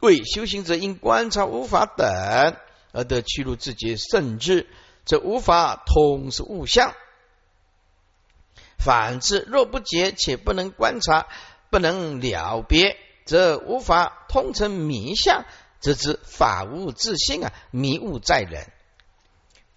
[0.00, 2.56] 为修行者应观察无法等，
[2.98, 4.66] 而得去入自己甚至。
[5.04, 6.92] 这无法通是物相，
[8.76, 11.28] 反之若不解且不能观察，
[11.70, 12.96] 不能了别。
[13.24, 15.44] 则无法通成迷相，
[15.80, 18.72] 则知法无自性啊，迷悟在人。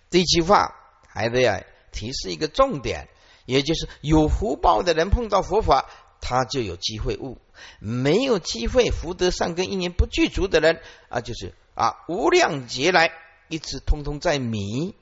[0.10, 0.74] 这句话
[1.06, 1.62] 还得要
[1.92, 3.10] 提示一个重点，
[3.46, 5.90] 也就是有福报的人碰到佛法，
[6.22, 7.38] 他就有机会悟；
[7.80, 13.12] 没有机会福德善根一年不具足的人啊，就是啊无量劫来
[13.48, 14.96] 一直通通在迷，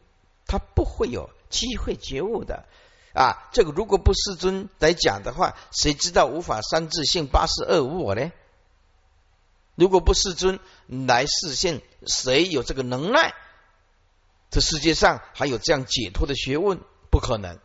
[0.46, 2.66] 他不会有机会觉悟的。
[3.14, 8.32] 啊，这个如果不世尊来讲的话，谁知道无法三自性八十二无我呢？
[9.76, 13.34] 如果不世尊来示现，谁有这个能耐？
[14.52, 16.80] 这世界上还有这样解脱的学问？
[17.10, 17.60] 不可能。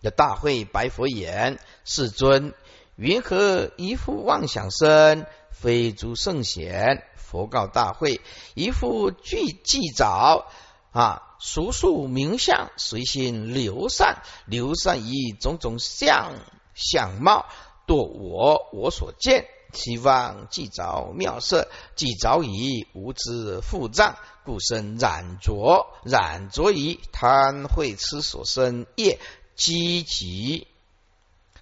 [0.00, 2.54] 这大会白佛言：“世尊，
[3.02, 5.26] 云何一副妄想身？
[5.50, 8.20] 非诸圣贤。”佛告大会
[8.54, 10.46] ：“一副具记早
[10.92, 16.34] 啊。”熟数名相，随心流散，流散于种种相
[16.76, 17.46] 相貌，
[17.84, 29.18] 堕我我所见，希望既着妙色，既着以无知复障，故生染着，染着于贪会痴所生业，
[29.56, 30.68] 积极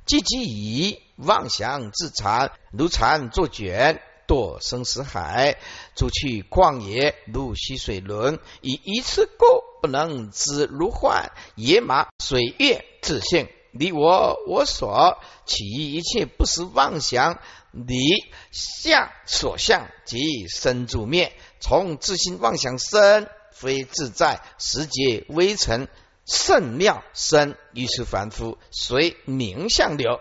[0.04, 4.00] 积极以妄想自残，如蚕作茧。
[4.26, 5.56] 堕生死海，
[5.96, 17.40] 出去旷野入溪水轮，以一次过不能知如幻，野马水月自性离我我所起一切不实妄想，
[17.72, 17.98] 离
[18.52, 25.88] 相所相即生住灭，从自心妄想生，非自在时节微尘
[26.24, 30.20] 甚妙生，于是凡夫随名相流。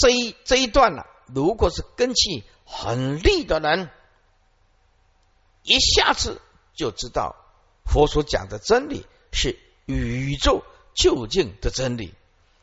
[0.00, 1.04] 这一这一段呢？
[1.26, 3.90] 如果是根气很利的人，
[5.62, 6.40] 一下子
[6.74, 7.36] 就知道
[7.84, 12.14] 佛所讲的真理是宇宙究竟的真理。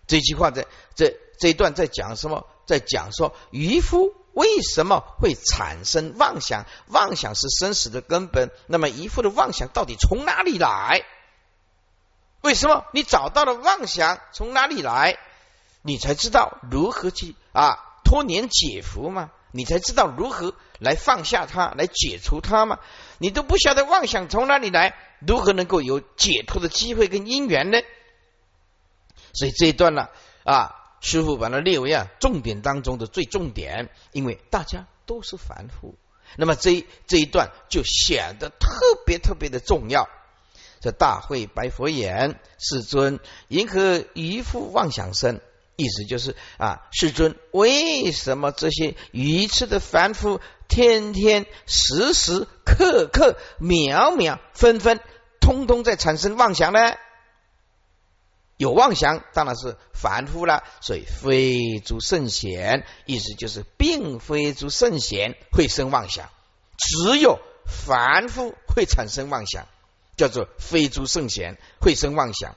[0.08, 0.66] 这句话在
[0.96, 2.48] 这这一段在讲什么？
[2.66, 6.66] 在讲说渔夫为什么会产生妄想？
[6.88, 8.50] 妄想是生死的根本。
[8.66, 11.06] 那么渔夫的妄想到底从哪里来？
[12.42, 15.20] 为什么你找到了妄想从哪里来？
[15.88, 17.80] 你才知道如何去啊？
[18.04, 22.80] 托年解福嘛，你才知道如何来放下它，来解除它嘛。
[23.20, 27.80] 你都不晓得妄想从哪里来，如何能够有解脱的机会跟因缘呢？
[29.34, 30.10] 所以这一段呢，
[30.44, 35.96] 啊，师傅把它列为啊重点当中的最重点，因为大家都是凡夫，
[36.36, 38.70] 那么这这一段就显得特
[39.06, 40.10] 别特别的重要。
[40.82, 45.40] 这大会白佛言：世尊，银河渔夫妄想生？
[45.78, 55.00] 意思就是啊，世尊，为什么这些愚痴的凡夫天天时时刻刻秒秒分分，
[55.40, 56.80] 通通在产生妄想呢？
[58.58, 66.30] 有妄想当然是凡夫了，所以非诸圣贤，意思就是并非诸圣贤会生妄想，
[66.78, 69.68] 只有凡夫会产生妄想。
[70.18, 72.56] 叫做非诸圣贤会生妄想。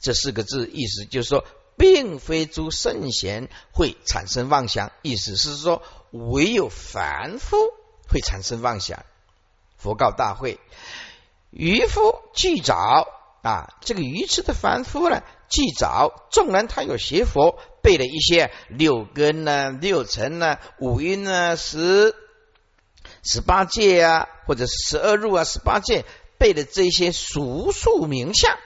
[0.00, 1.44] 这四个字意思就是说，
[1.82, 7.56] 并非诸圣贤会产生妄想，意思是说，唯有凡夫
[8.08, 9.04] 会产生妄想。
[9.78, 10.60] 佛告大会：
[11.50, 13.08] 渔夫既早
[13.42, 22.14] 啊，这个愚痴的凡夫呢，既早，纵然他有学佛，背了一些六根呢、六尘呢、五阴呢、十
[23.24, 26.04] 十八界啊，或者十二入啊、十八界，
[26.38, 28.56] 背的这些俗数名相，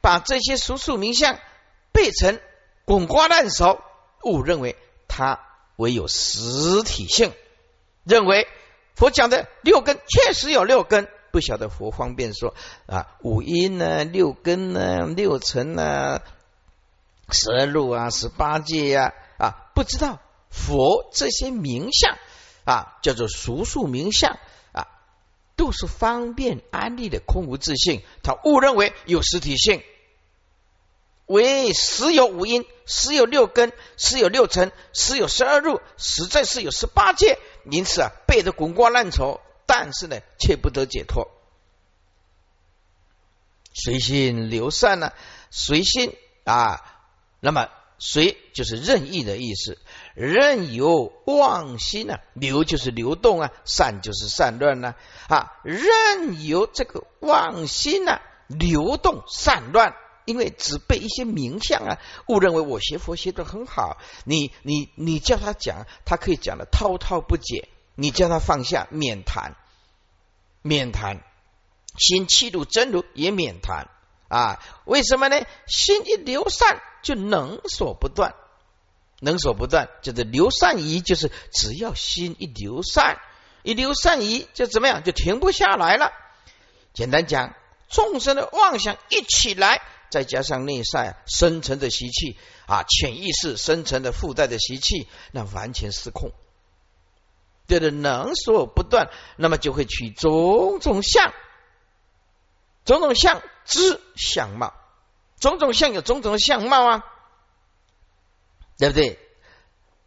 [0.00, 1.38] 把这些俗数名相
[1.96, 2.38] 背成
[2.84, 3.80] 滚瓜烂熟，
[4.22, 4.76] 误认为
[5.08, 5.40] 他
[5.76, 7.32] 唯有实体性，
[8.04, 8.46] 认为。
[8.94, 12.54] 佛讲的六根确实有六根，不晓得佛方便说
[12.86, 16.22] 啊，五阴呢，六根呢，六尘呢，
[17.28, 20.18] 十二路啊，十八界呀啊，不知道
[20.48, 22.16] 佛这些名相
[22.64, 24.38] 啊，叫做俗数名相
[24.72, 24.88] 啊，
[25.56, 29.82] 都是方便安利的空无自性，他误认为有实体性，
[31.26, 37.38] 为十有五阴，十有六根，十有六尘，十有十二入，实在是有十八界。
[37.70, 41.28] 因此啊，背得滚瓜烂熟，但是呢，却不得解脱。
[43.74, 45.12] 随心流散呢？
[45.50, 46.14] 随心
[46.44, 46.80] 啊，
[47.40, 47.68] 那么
[47.98, 49.78] 随就是任意的意思，
[50.14, 54.94] 任由妄心呢流就是流动啊，散就是散乱呢
[55.28, 59.94] 啊，任由这个妄心呢流动散乱，
[60.26, 61.98] 因为只背一些名相啊，
[62.28, 67.68] 误认为我学佛学的很好，你你你叫他讲，他可以讲的滔滔不绝。
[67.98, 69.56] 你叫他放下，免谈，
[70.60, 71.24] 免谈，
[71.96, 73.88] 心气度真如也免谈
[74.28, 74.62] 啊？
[74.84, 75.46] 为什么呢？
[75.66, 78.34] 心一流散，就能所不断，
[79.20, 83.18] 能所不断，就是流散仪，就是只要心一流散，
[83.62, 86.12] 一流散仪就怎么样，就停不下来了。
[86.92, 87.54] 简单讲，
[87.88, 89.80] 众生的妄想一起来，
[90.10, 92.36] 再加上内在深层的习气
[92.66, 96.32] 啊，潜意识深层的附带的习气，那完全失控。
[97.66, 101.32] 对的，能所不断，那么就会取种种相，
[102.84, 104.72] 种种相之相貌，
[105.40, 107.04] 种种相有种种的相貌啊，
[108.78, 109.18] 对不对？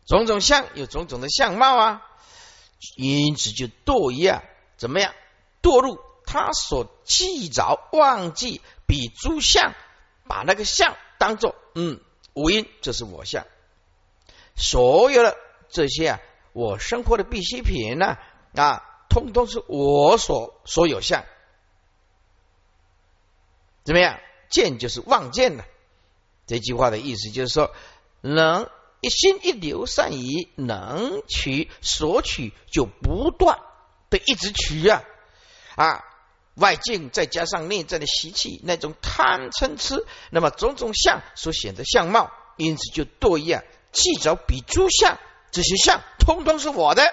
[0.06, 2.02] 种种相有种种的相貌啊，
[2.96, 4.44] 因此就堕一样，
[4.78, 5.14] 怎么样？
[5.62, 9.74] 堕入他所记着忘记比诸相，
[10.30, 12.00] 把那个相当做嗯
[12.34, 13.48] 无因，这是我相，
[14.56, 15.36] 所有的
[15.70, 16.20] 这些啊。
[16.54, 18.18] 我生活的必需品呢
[18.56, 21.26] 啊，通通是我所所有相，
[23.84, 24.20] 怎么样？
[24.50, 25.66] 见就是望见的。
[26.46, 27.74] 这句话的意思就是说，
[28.22, 28.70] 能
[29.02, 33.60] 一心一流善于能取所取，就不断
[34.10, 35.04] 的一直取啊
[35.76, 36.04] 啊！
[36.60, 43.64] 外境再加上内在的习气，那种贪嗔痴，那么种种相所显的相貌，因此就堕一样。
[43.92, 45.18] 既着比诸相。
[45.52, 47.12] 这些相通通是我的，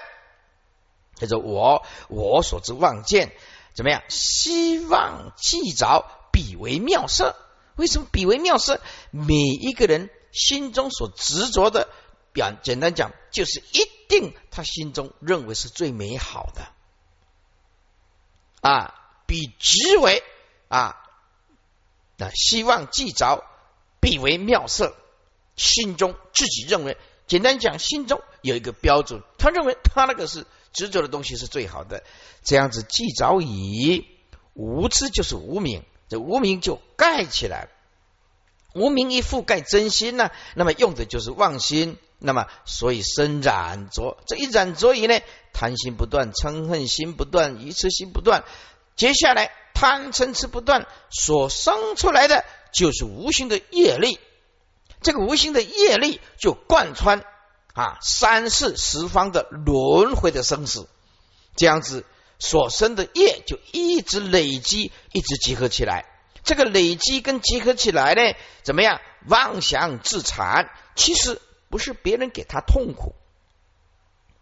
[1.15, 3.33] 叫做我我所知望见
[3.73, 4.03] 怎么样？
[4.09, 7.35] 希望既着彼为妙色。
[7.77, 8.79] 为什么彼为妙色？
[9.09, 11.89] 每一个人心中所执着的，
[12.31, 16.67] 表简单讲，就是一定他心中认为是最美好的
[18.61, 18.93] 啊，
[19.27, 20.23] 比执为
[20.69, 20.95] 啊，
[22.15, 23.43] 那希望既着
[23.99, 24.95] 必为妙色，
[25.55, 26.97] 心中自己认为。
[27.27, 32.03] 简单讲，心中有一个标准，他认为他那个是执着的东西是最好的。
[32.41, 34.07] 这样子既早矣
[34.53, 37.67] 无知就是无名，这无名就盖起来，
[38.73, 45.19] 无名一覆盖真心呢，那么用的就是妄心，那么所以生染着，这一染着以呢，
[45.51, 48.45] 贪心不断，嗔恨心不断，愚痴心不断，
[48.97, 52.43] 接下来贪嗔痴不断，所生出来的
[52.73, 54.19] 就是无形的业力。
[55.01, 57.23] 这个无形的业力就贯穿
[57.73, 60.89] 啊三世十方的轮回的生死，
[61.55, 62.03] 这样子
[62.39, 66.05] 所生的业就一直累积，一直集合起来。
[66.43, 68.21] 这个累积跟集合起来呢，
[68.63, 68.99] 怎么样？
[69.27, 73.13] 妄想自残，其实不是别人给他痛苦，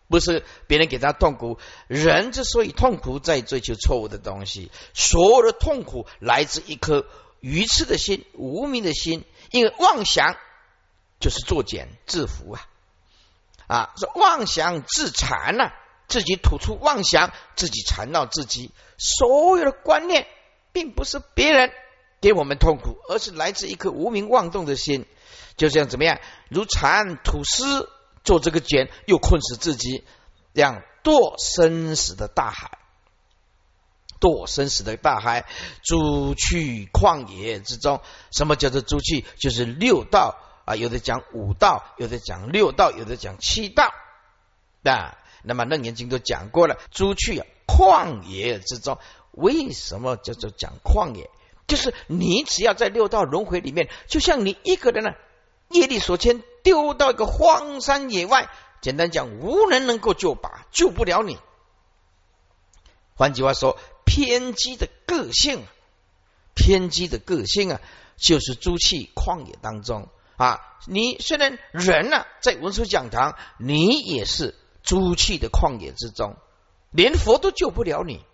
[0.08, 1.58] 不是别人给他痛苦。
[1.88, 7.06] 人之所以痛苦，在追求错误的东西，所有的痛苦来自一颗
[7.40, 10.38] 愚痴的心、无名的心，因为妄想。
[11.18, 12.68] 就是作茧自缚啊！
[13.68, 15.72] 啊，是妄想自残呐，
[16.10, 18.72] 自己吐出妄想，自己缠绕自己。
[18.98, 20.28] 所有的观念，
[20.74, 21.72] 并不是别人
[22.20, 25.06] 给我们痛苦，而是来自一颗无名妄动的心。
[25.56, 26.20] 就这样怎么样？
[26.50, 27.90] 如蚕吐丝，
[28.26, 30.04] 做这个茧，又困死自己，
[30.54, 32.80] 这样堕生死的大海。
[34.20, 35.46] 堕生死的大海，
[35.84, 38.02] 诸去旷野之中。
[38.32, 39.24] 什么叫做诸去？
[39.38, 43.94] 就是六道啊，有的讲五道，有的讲六道，有的讲七道。
[44.84, 48.98] 啊，那么楞严经都讲过了，诸去旷野之中，
[49.32, 51.30] 为什么叫做讲旷野？
[51.68, 55.12] 就是你只要在六道轮回里面，就像你一个人呢，
[55.70, 58.50] 业力所牵，丢到一个荒山野外，
[58.82, 61.38] 简单讲，无人能够救拔，救不了你。
[63.14, 65.64] 换句话说，偏激的个性，
[66.56, 67.82] 偏激的个性啊，
[68.18, 70.60] 就是诸气旷野当中啊。
[70.88, 76.36] 你虽然人呢，在文殊讲堂，你也是诸气的旷野之中，
[76.90, 78.26] 连佛都救不了你。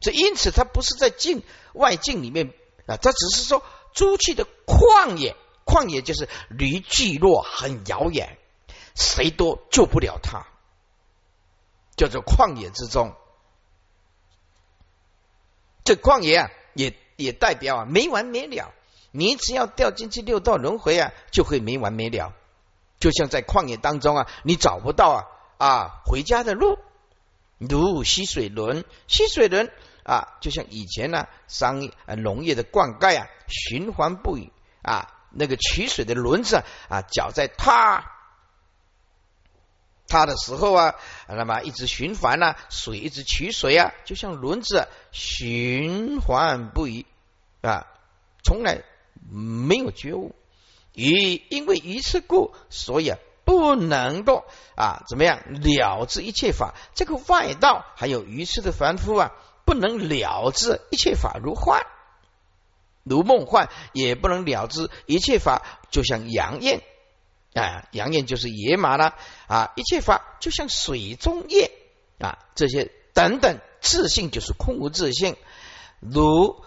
[0.00, 1.42] 这因此，他不是在境
[1.74, 2.54] 外境里面
[2.86, 3.62] 啊，他只是说
[3.92, 5.36] 诸气的旷野，
[5.70, 8.36] 旷野就是离聚落很遥远，
[8.96, 10.48] 谁都救不了他，
[11.96, 13.14] 叫做旷野之中。
[15.84, 18.74] 这旷野啊，也也代表啊没完没了。
[19.12, 22.32] 你只要掉进去六道轮回啊，就会没完没了。
[22.98, 25.26] 就像在旷野当中啊，你找不到啊
[25.58, 26.80] 啊回家的路，
[27.58, 34.52] 如溪水轮，溪水轮啊，就像以前呢商业农业的灌溉啊，循环不已
[34.82, 38.12] 啊，那个取水的轮子啊，搅在踏
[40.06, 40.94] 踏的时候啊，
[41.28, 47.06] 那么一直循环呐，水一直取水啊，就像轮子循环不已
[47.60, 47.86] 啊，
[48.42, 48.82] 从来
[49.30, 50.34] 没有觉悟。
[50.92, 56.74] 以因为一次故，所以啊，不能够啊怎么样了知一切法。
[56.96, 59.30] 这个外道还有愚痴的凡夫啊，
[59.64, 61.86] 不能了知一切法如幻
[63.02, 66.82] 如梦幻，也不能了知一切法，就像阳焰。
[67.52, 69.16] 啊，阳焰就是野马了
[69.48, 69.72] 啊！
[69.74, 71.72] 一切法就像水中液
[72.20, 75.34] 啊，这些等等，自信就是空无自信。
[75.98, 76.62] 如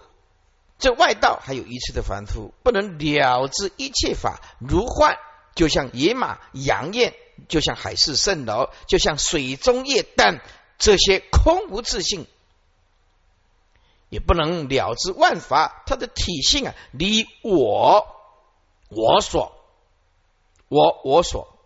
[0.78, 5.16] 这外道还有一次的凡夫，不能了知一切法如幻，
[5.54, 7.14] 就像野马、阳焰，
[7.48, 10.38] 就像海市蜃楼，就像水中液等
[10.78, 12.26] 这些空无自信，
[14.14, 18.06] 也不能了知万法它的体性啊，离我
[18.88, 19.52] 我所。
[20.68, 21.58] 我我所，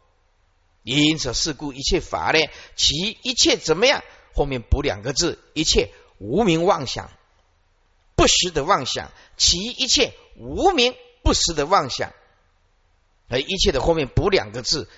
[0.83, 2.39] 因此事故一切法呢？
[2.75, 4.03] 其一切怎么样？
[4.35, 7.11] 后面补两个字：一切无名妄想，
[8.17, 9.11] 不实的妄想。
[9.37, 12.15] 其一切无名不实的妄想，
[13.29, 14.89] 而一切的后面补两个字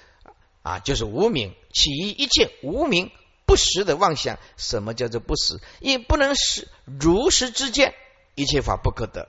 [0.63, 1.53] 啊，就是无名。
[1.73, 3.11] 其一切无名
[3.51, 5.59] 不实的妄想，什么叫做不实？
[5.81, 7.97] 也不能使如实之见，
[8.37, 9.29] 一切法不可得。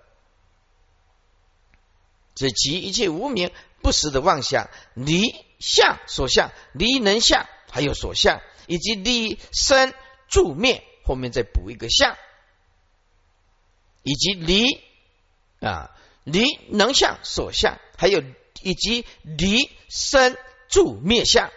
[2.36, 3.52] 这即一切无名。
[3.82, 5.24] 不实的妄想，离
[5.58, 9.92] 相所相，离能相，还有所相，以及离生
[10.30, 12.16] 住灭，后面再补一个相，
[14.04, 14.84] 以及离
[15.62, 15.90] 啊
[16.24, 18.22] 离能相所相，还有
[18.62, 20.38] 以及离生
[20.70, 21.50] 住灭相。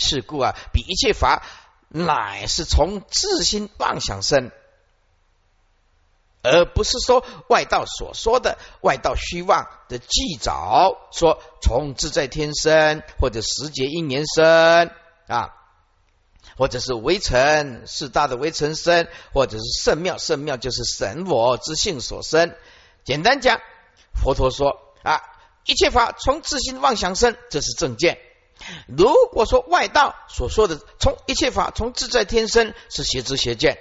[0.00, 1.44] 是故啊，比一切法
[1.88, 4.50] 乃是从自心妄想生。
[6.42, 14.90] 而不是说外道所说的外道虚妄的记早说从自在天生或者时节因缘生
[15.26, 15.54] 啊，
[16.56, 22.56] 或者是微尘是大的微尘生，或者是圣妙圣妙就是神我之性所生。
[23.04, 23.60] 简单讲，
[24.14, 25.20] 佛陀说啊，
[25.66, 28.18] 一切法从自心妄想生，这是正见。
[28.86, 33.78] 如果说外道所说的从一切法从自在天生，是邪知邪见。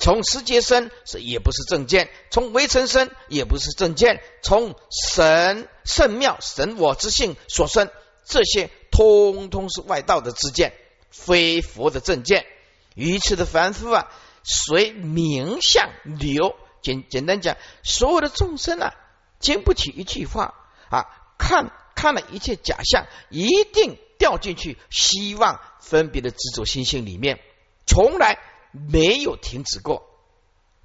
[0.00, 7.90] 从时节生是也不是正见，从微尘生也不是正见，从神圣妙神我之性所生，
[8.24, 10.72] 这些通通是外道的之见，
[11.10, 12.46] 非佛的正见。
[12.94, 14.08] 愚痴的凡夫啊，
[14.44, 16.54] 随名相流。
[16.80, 18.94] 简简单讲，所有的众生啊，
[19.40, 20.54] 经不起一句话
[20.90, 21.06] 啊，
[21.38, 27.40] 看看了一切假象，一定掉进去希望分别的执着心性里面，
[27.86, 28.38] 从来。
[28.70, 30.06] 没有停止过，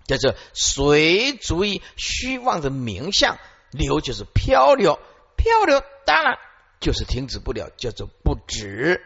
[0.08, 3.38] 叫做随逐于虚妄的名相
[3.72, 4.98] 流，就是漂流，
[5.36, 6.40] 漂流当然
[6.80, 9.04] 就是停止不了，叫做不止，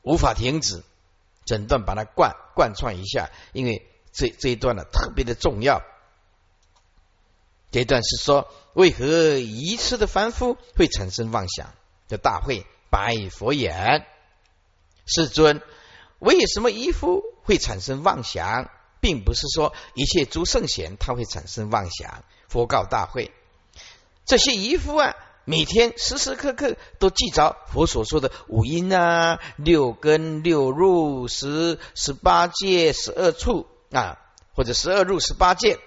[0.00, 0.82] 无法停止。
[1.44, 5.82] 整段把它贯贯穿一下，因为这这一段呢特别的重要。
[7.70, 9.04] 这段是说，为何
[9.38, 11.74] 一次的凡夫会产生妄想？
[12.08, 14.06] 叫大会白佛言。
[15.04, 15.60] 世尊，
[16.18, 22.24] 为什么衣服会产生妄想，并不是说一切诸圣贤他会产生妄想。
[22.48, 23.30] 佛告大会：
[24.24, 25.14] 这些衣服啊，
[25.44, 34.18] 每天时时刻刻都记着佛所说的五音啊、六根、六入、十十八界、十二处啊，
[34.54, 35.78] 或者十二入、十八界，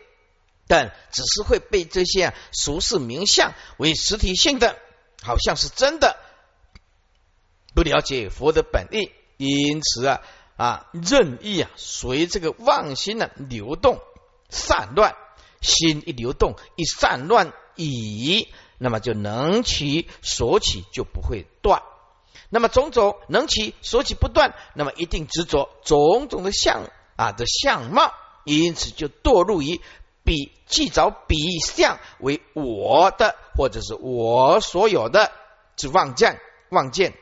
[0.72, 4.78] 但只是会被这些俗世名相为实体性的，
[5.22, 6.16] 好像是真的，
[7.76, 10.22] 不了解佛的本意，因此啊
[10.56, 14.00] 啊任意啊随这个妄心呢流动
[14.48, 15.14] 散乱，
[15.60, 18.48] 心一流动一散乱已。
[18.78, 21.84] 那么就能起所起就不会断，
[22.50, 28.14] 那么种种能起所起不断，那么一定执着种种的相啊的相貌，
[28.44, 29.82] 因此就堕入于
[30.32, 35.30] 比既着比相为我的或者是我所有的
[35.76, 37.14] 之妄见妄见，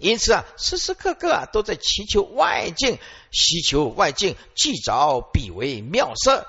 [0.00, 2.98] 因此啊时时刻刻啊都在祈求外境，
[3.30, 6.48] 希求外境既着彼为妙色。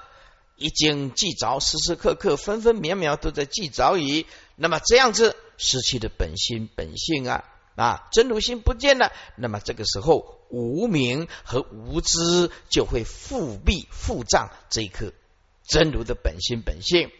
[0.55, 4.25] 一经记着，时时刻刻、分分秒秒都在记着矣，
[4.55, 7.43] 那么这样子失去的本心本性啊
[7.75, 15.13] 啊，真如心不见了，那么这个时候无名和无知就会复辟复障这一颗
[15.69, 17.11] 真如的本心本性。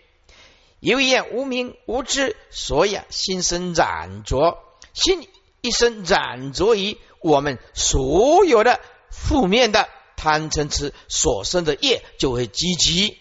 [0.80, 4.58] 由于无名无知，所以，心生染着，
[4.94, 5.28] 心
[5.62, 8.80] 一生染着于我们所有的
[9.12, 13.18] 负面的贪嗔痴所生的业，就会积极。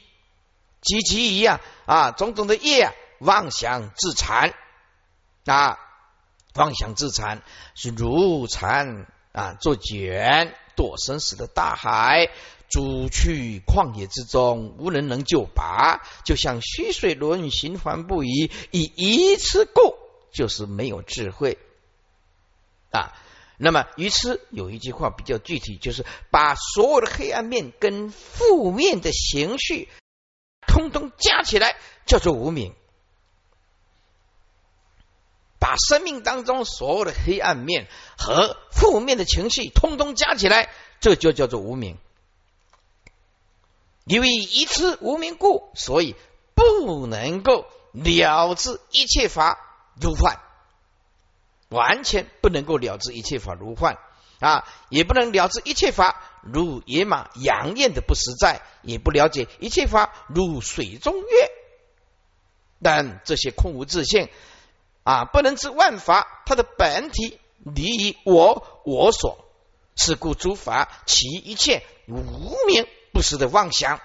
[0.80, 4.54] 积其一样啊，种种的业，妄想自残
[5.44, 5.76] 啊，
[6.54, 7.42] 妄想自残
[7.74, 12.30] 是如残啊，作茧堕生死的大海，
[12.68, 19.96] 逐去旷野之中，无人能救拔，就像虚水轮循环不已，以一次故，
[20.32, 21.58] 就是没有智慧
[22.90, 23.12] 啊。
[23.56, 29.88] 那么，于此有一句话比较具体，就是把所有的黑暗面跟负面的情绪。
[30.66, 32.74] 通通加起来叫做无名，
[35.58, 37.88] 把生命当中所有的黑暗面
[38.18, 41.96] 和负面的情绪通通加起来，这就叫做无名。
[44.08, 46.16] 因为一次无名故，所以
[46.54, 49.58] 不能够了知一切法
[50.00, 50.38] 如幻，
[51.68, 53.98] 完全不能够了知一切法如幻
[54.40, 56.24] 啊，也不能了知一切法。
[56.40, 61.50] 如野马杨艳的不实在，也不了解一切法如水中月，
[62.80, 64.30] 但这些空无自性
[65.02, 69.44] 啊，不能知万法它的本体离我我所，
[69.96, 72.14] 是故诸法其一切无
[72.66, 72.86] 名
[73.18, 74.00] 不实的妄想，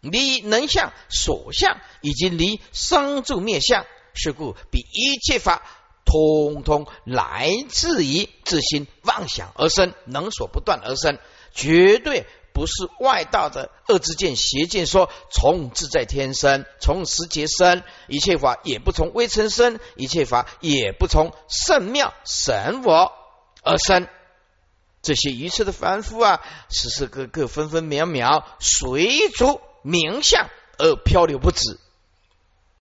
[0.00, 3.84] 离能相所相，以及离生住灭相，
[4.14, 5.60] 是故比一切法。
[6.06, 11.18] 通通来自于自心妄想而生，能所不断而生，
[11.52, 12.24] 绝对
[12.54, 23.12] 不是外道的恶之见、邪见说从自在天生，从时节生，一切法也不从微尘生，一切法也不从圣妙神我
[23.62, 24.08] 而生。
[25.04, 26.40] 这些愚痴的凡夫啊，
[26.70, 30.48] 时时刻刻、分分秒秒随着名相
[30.78, 31.78] 而漂流不止。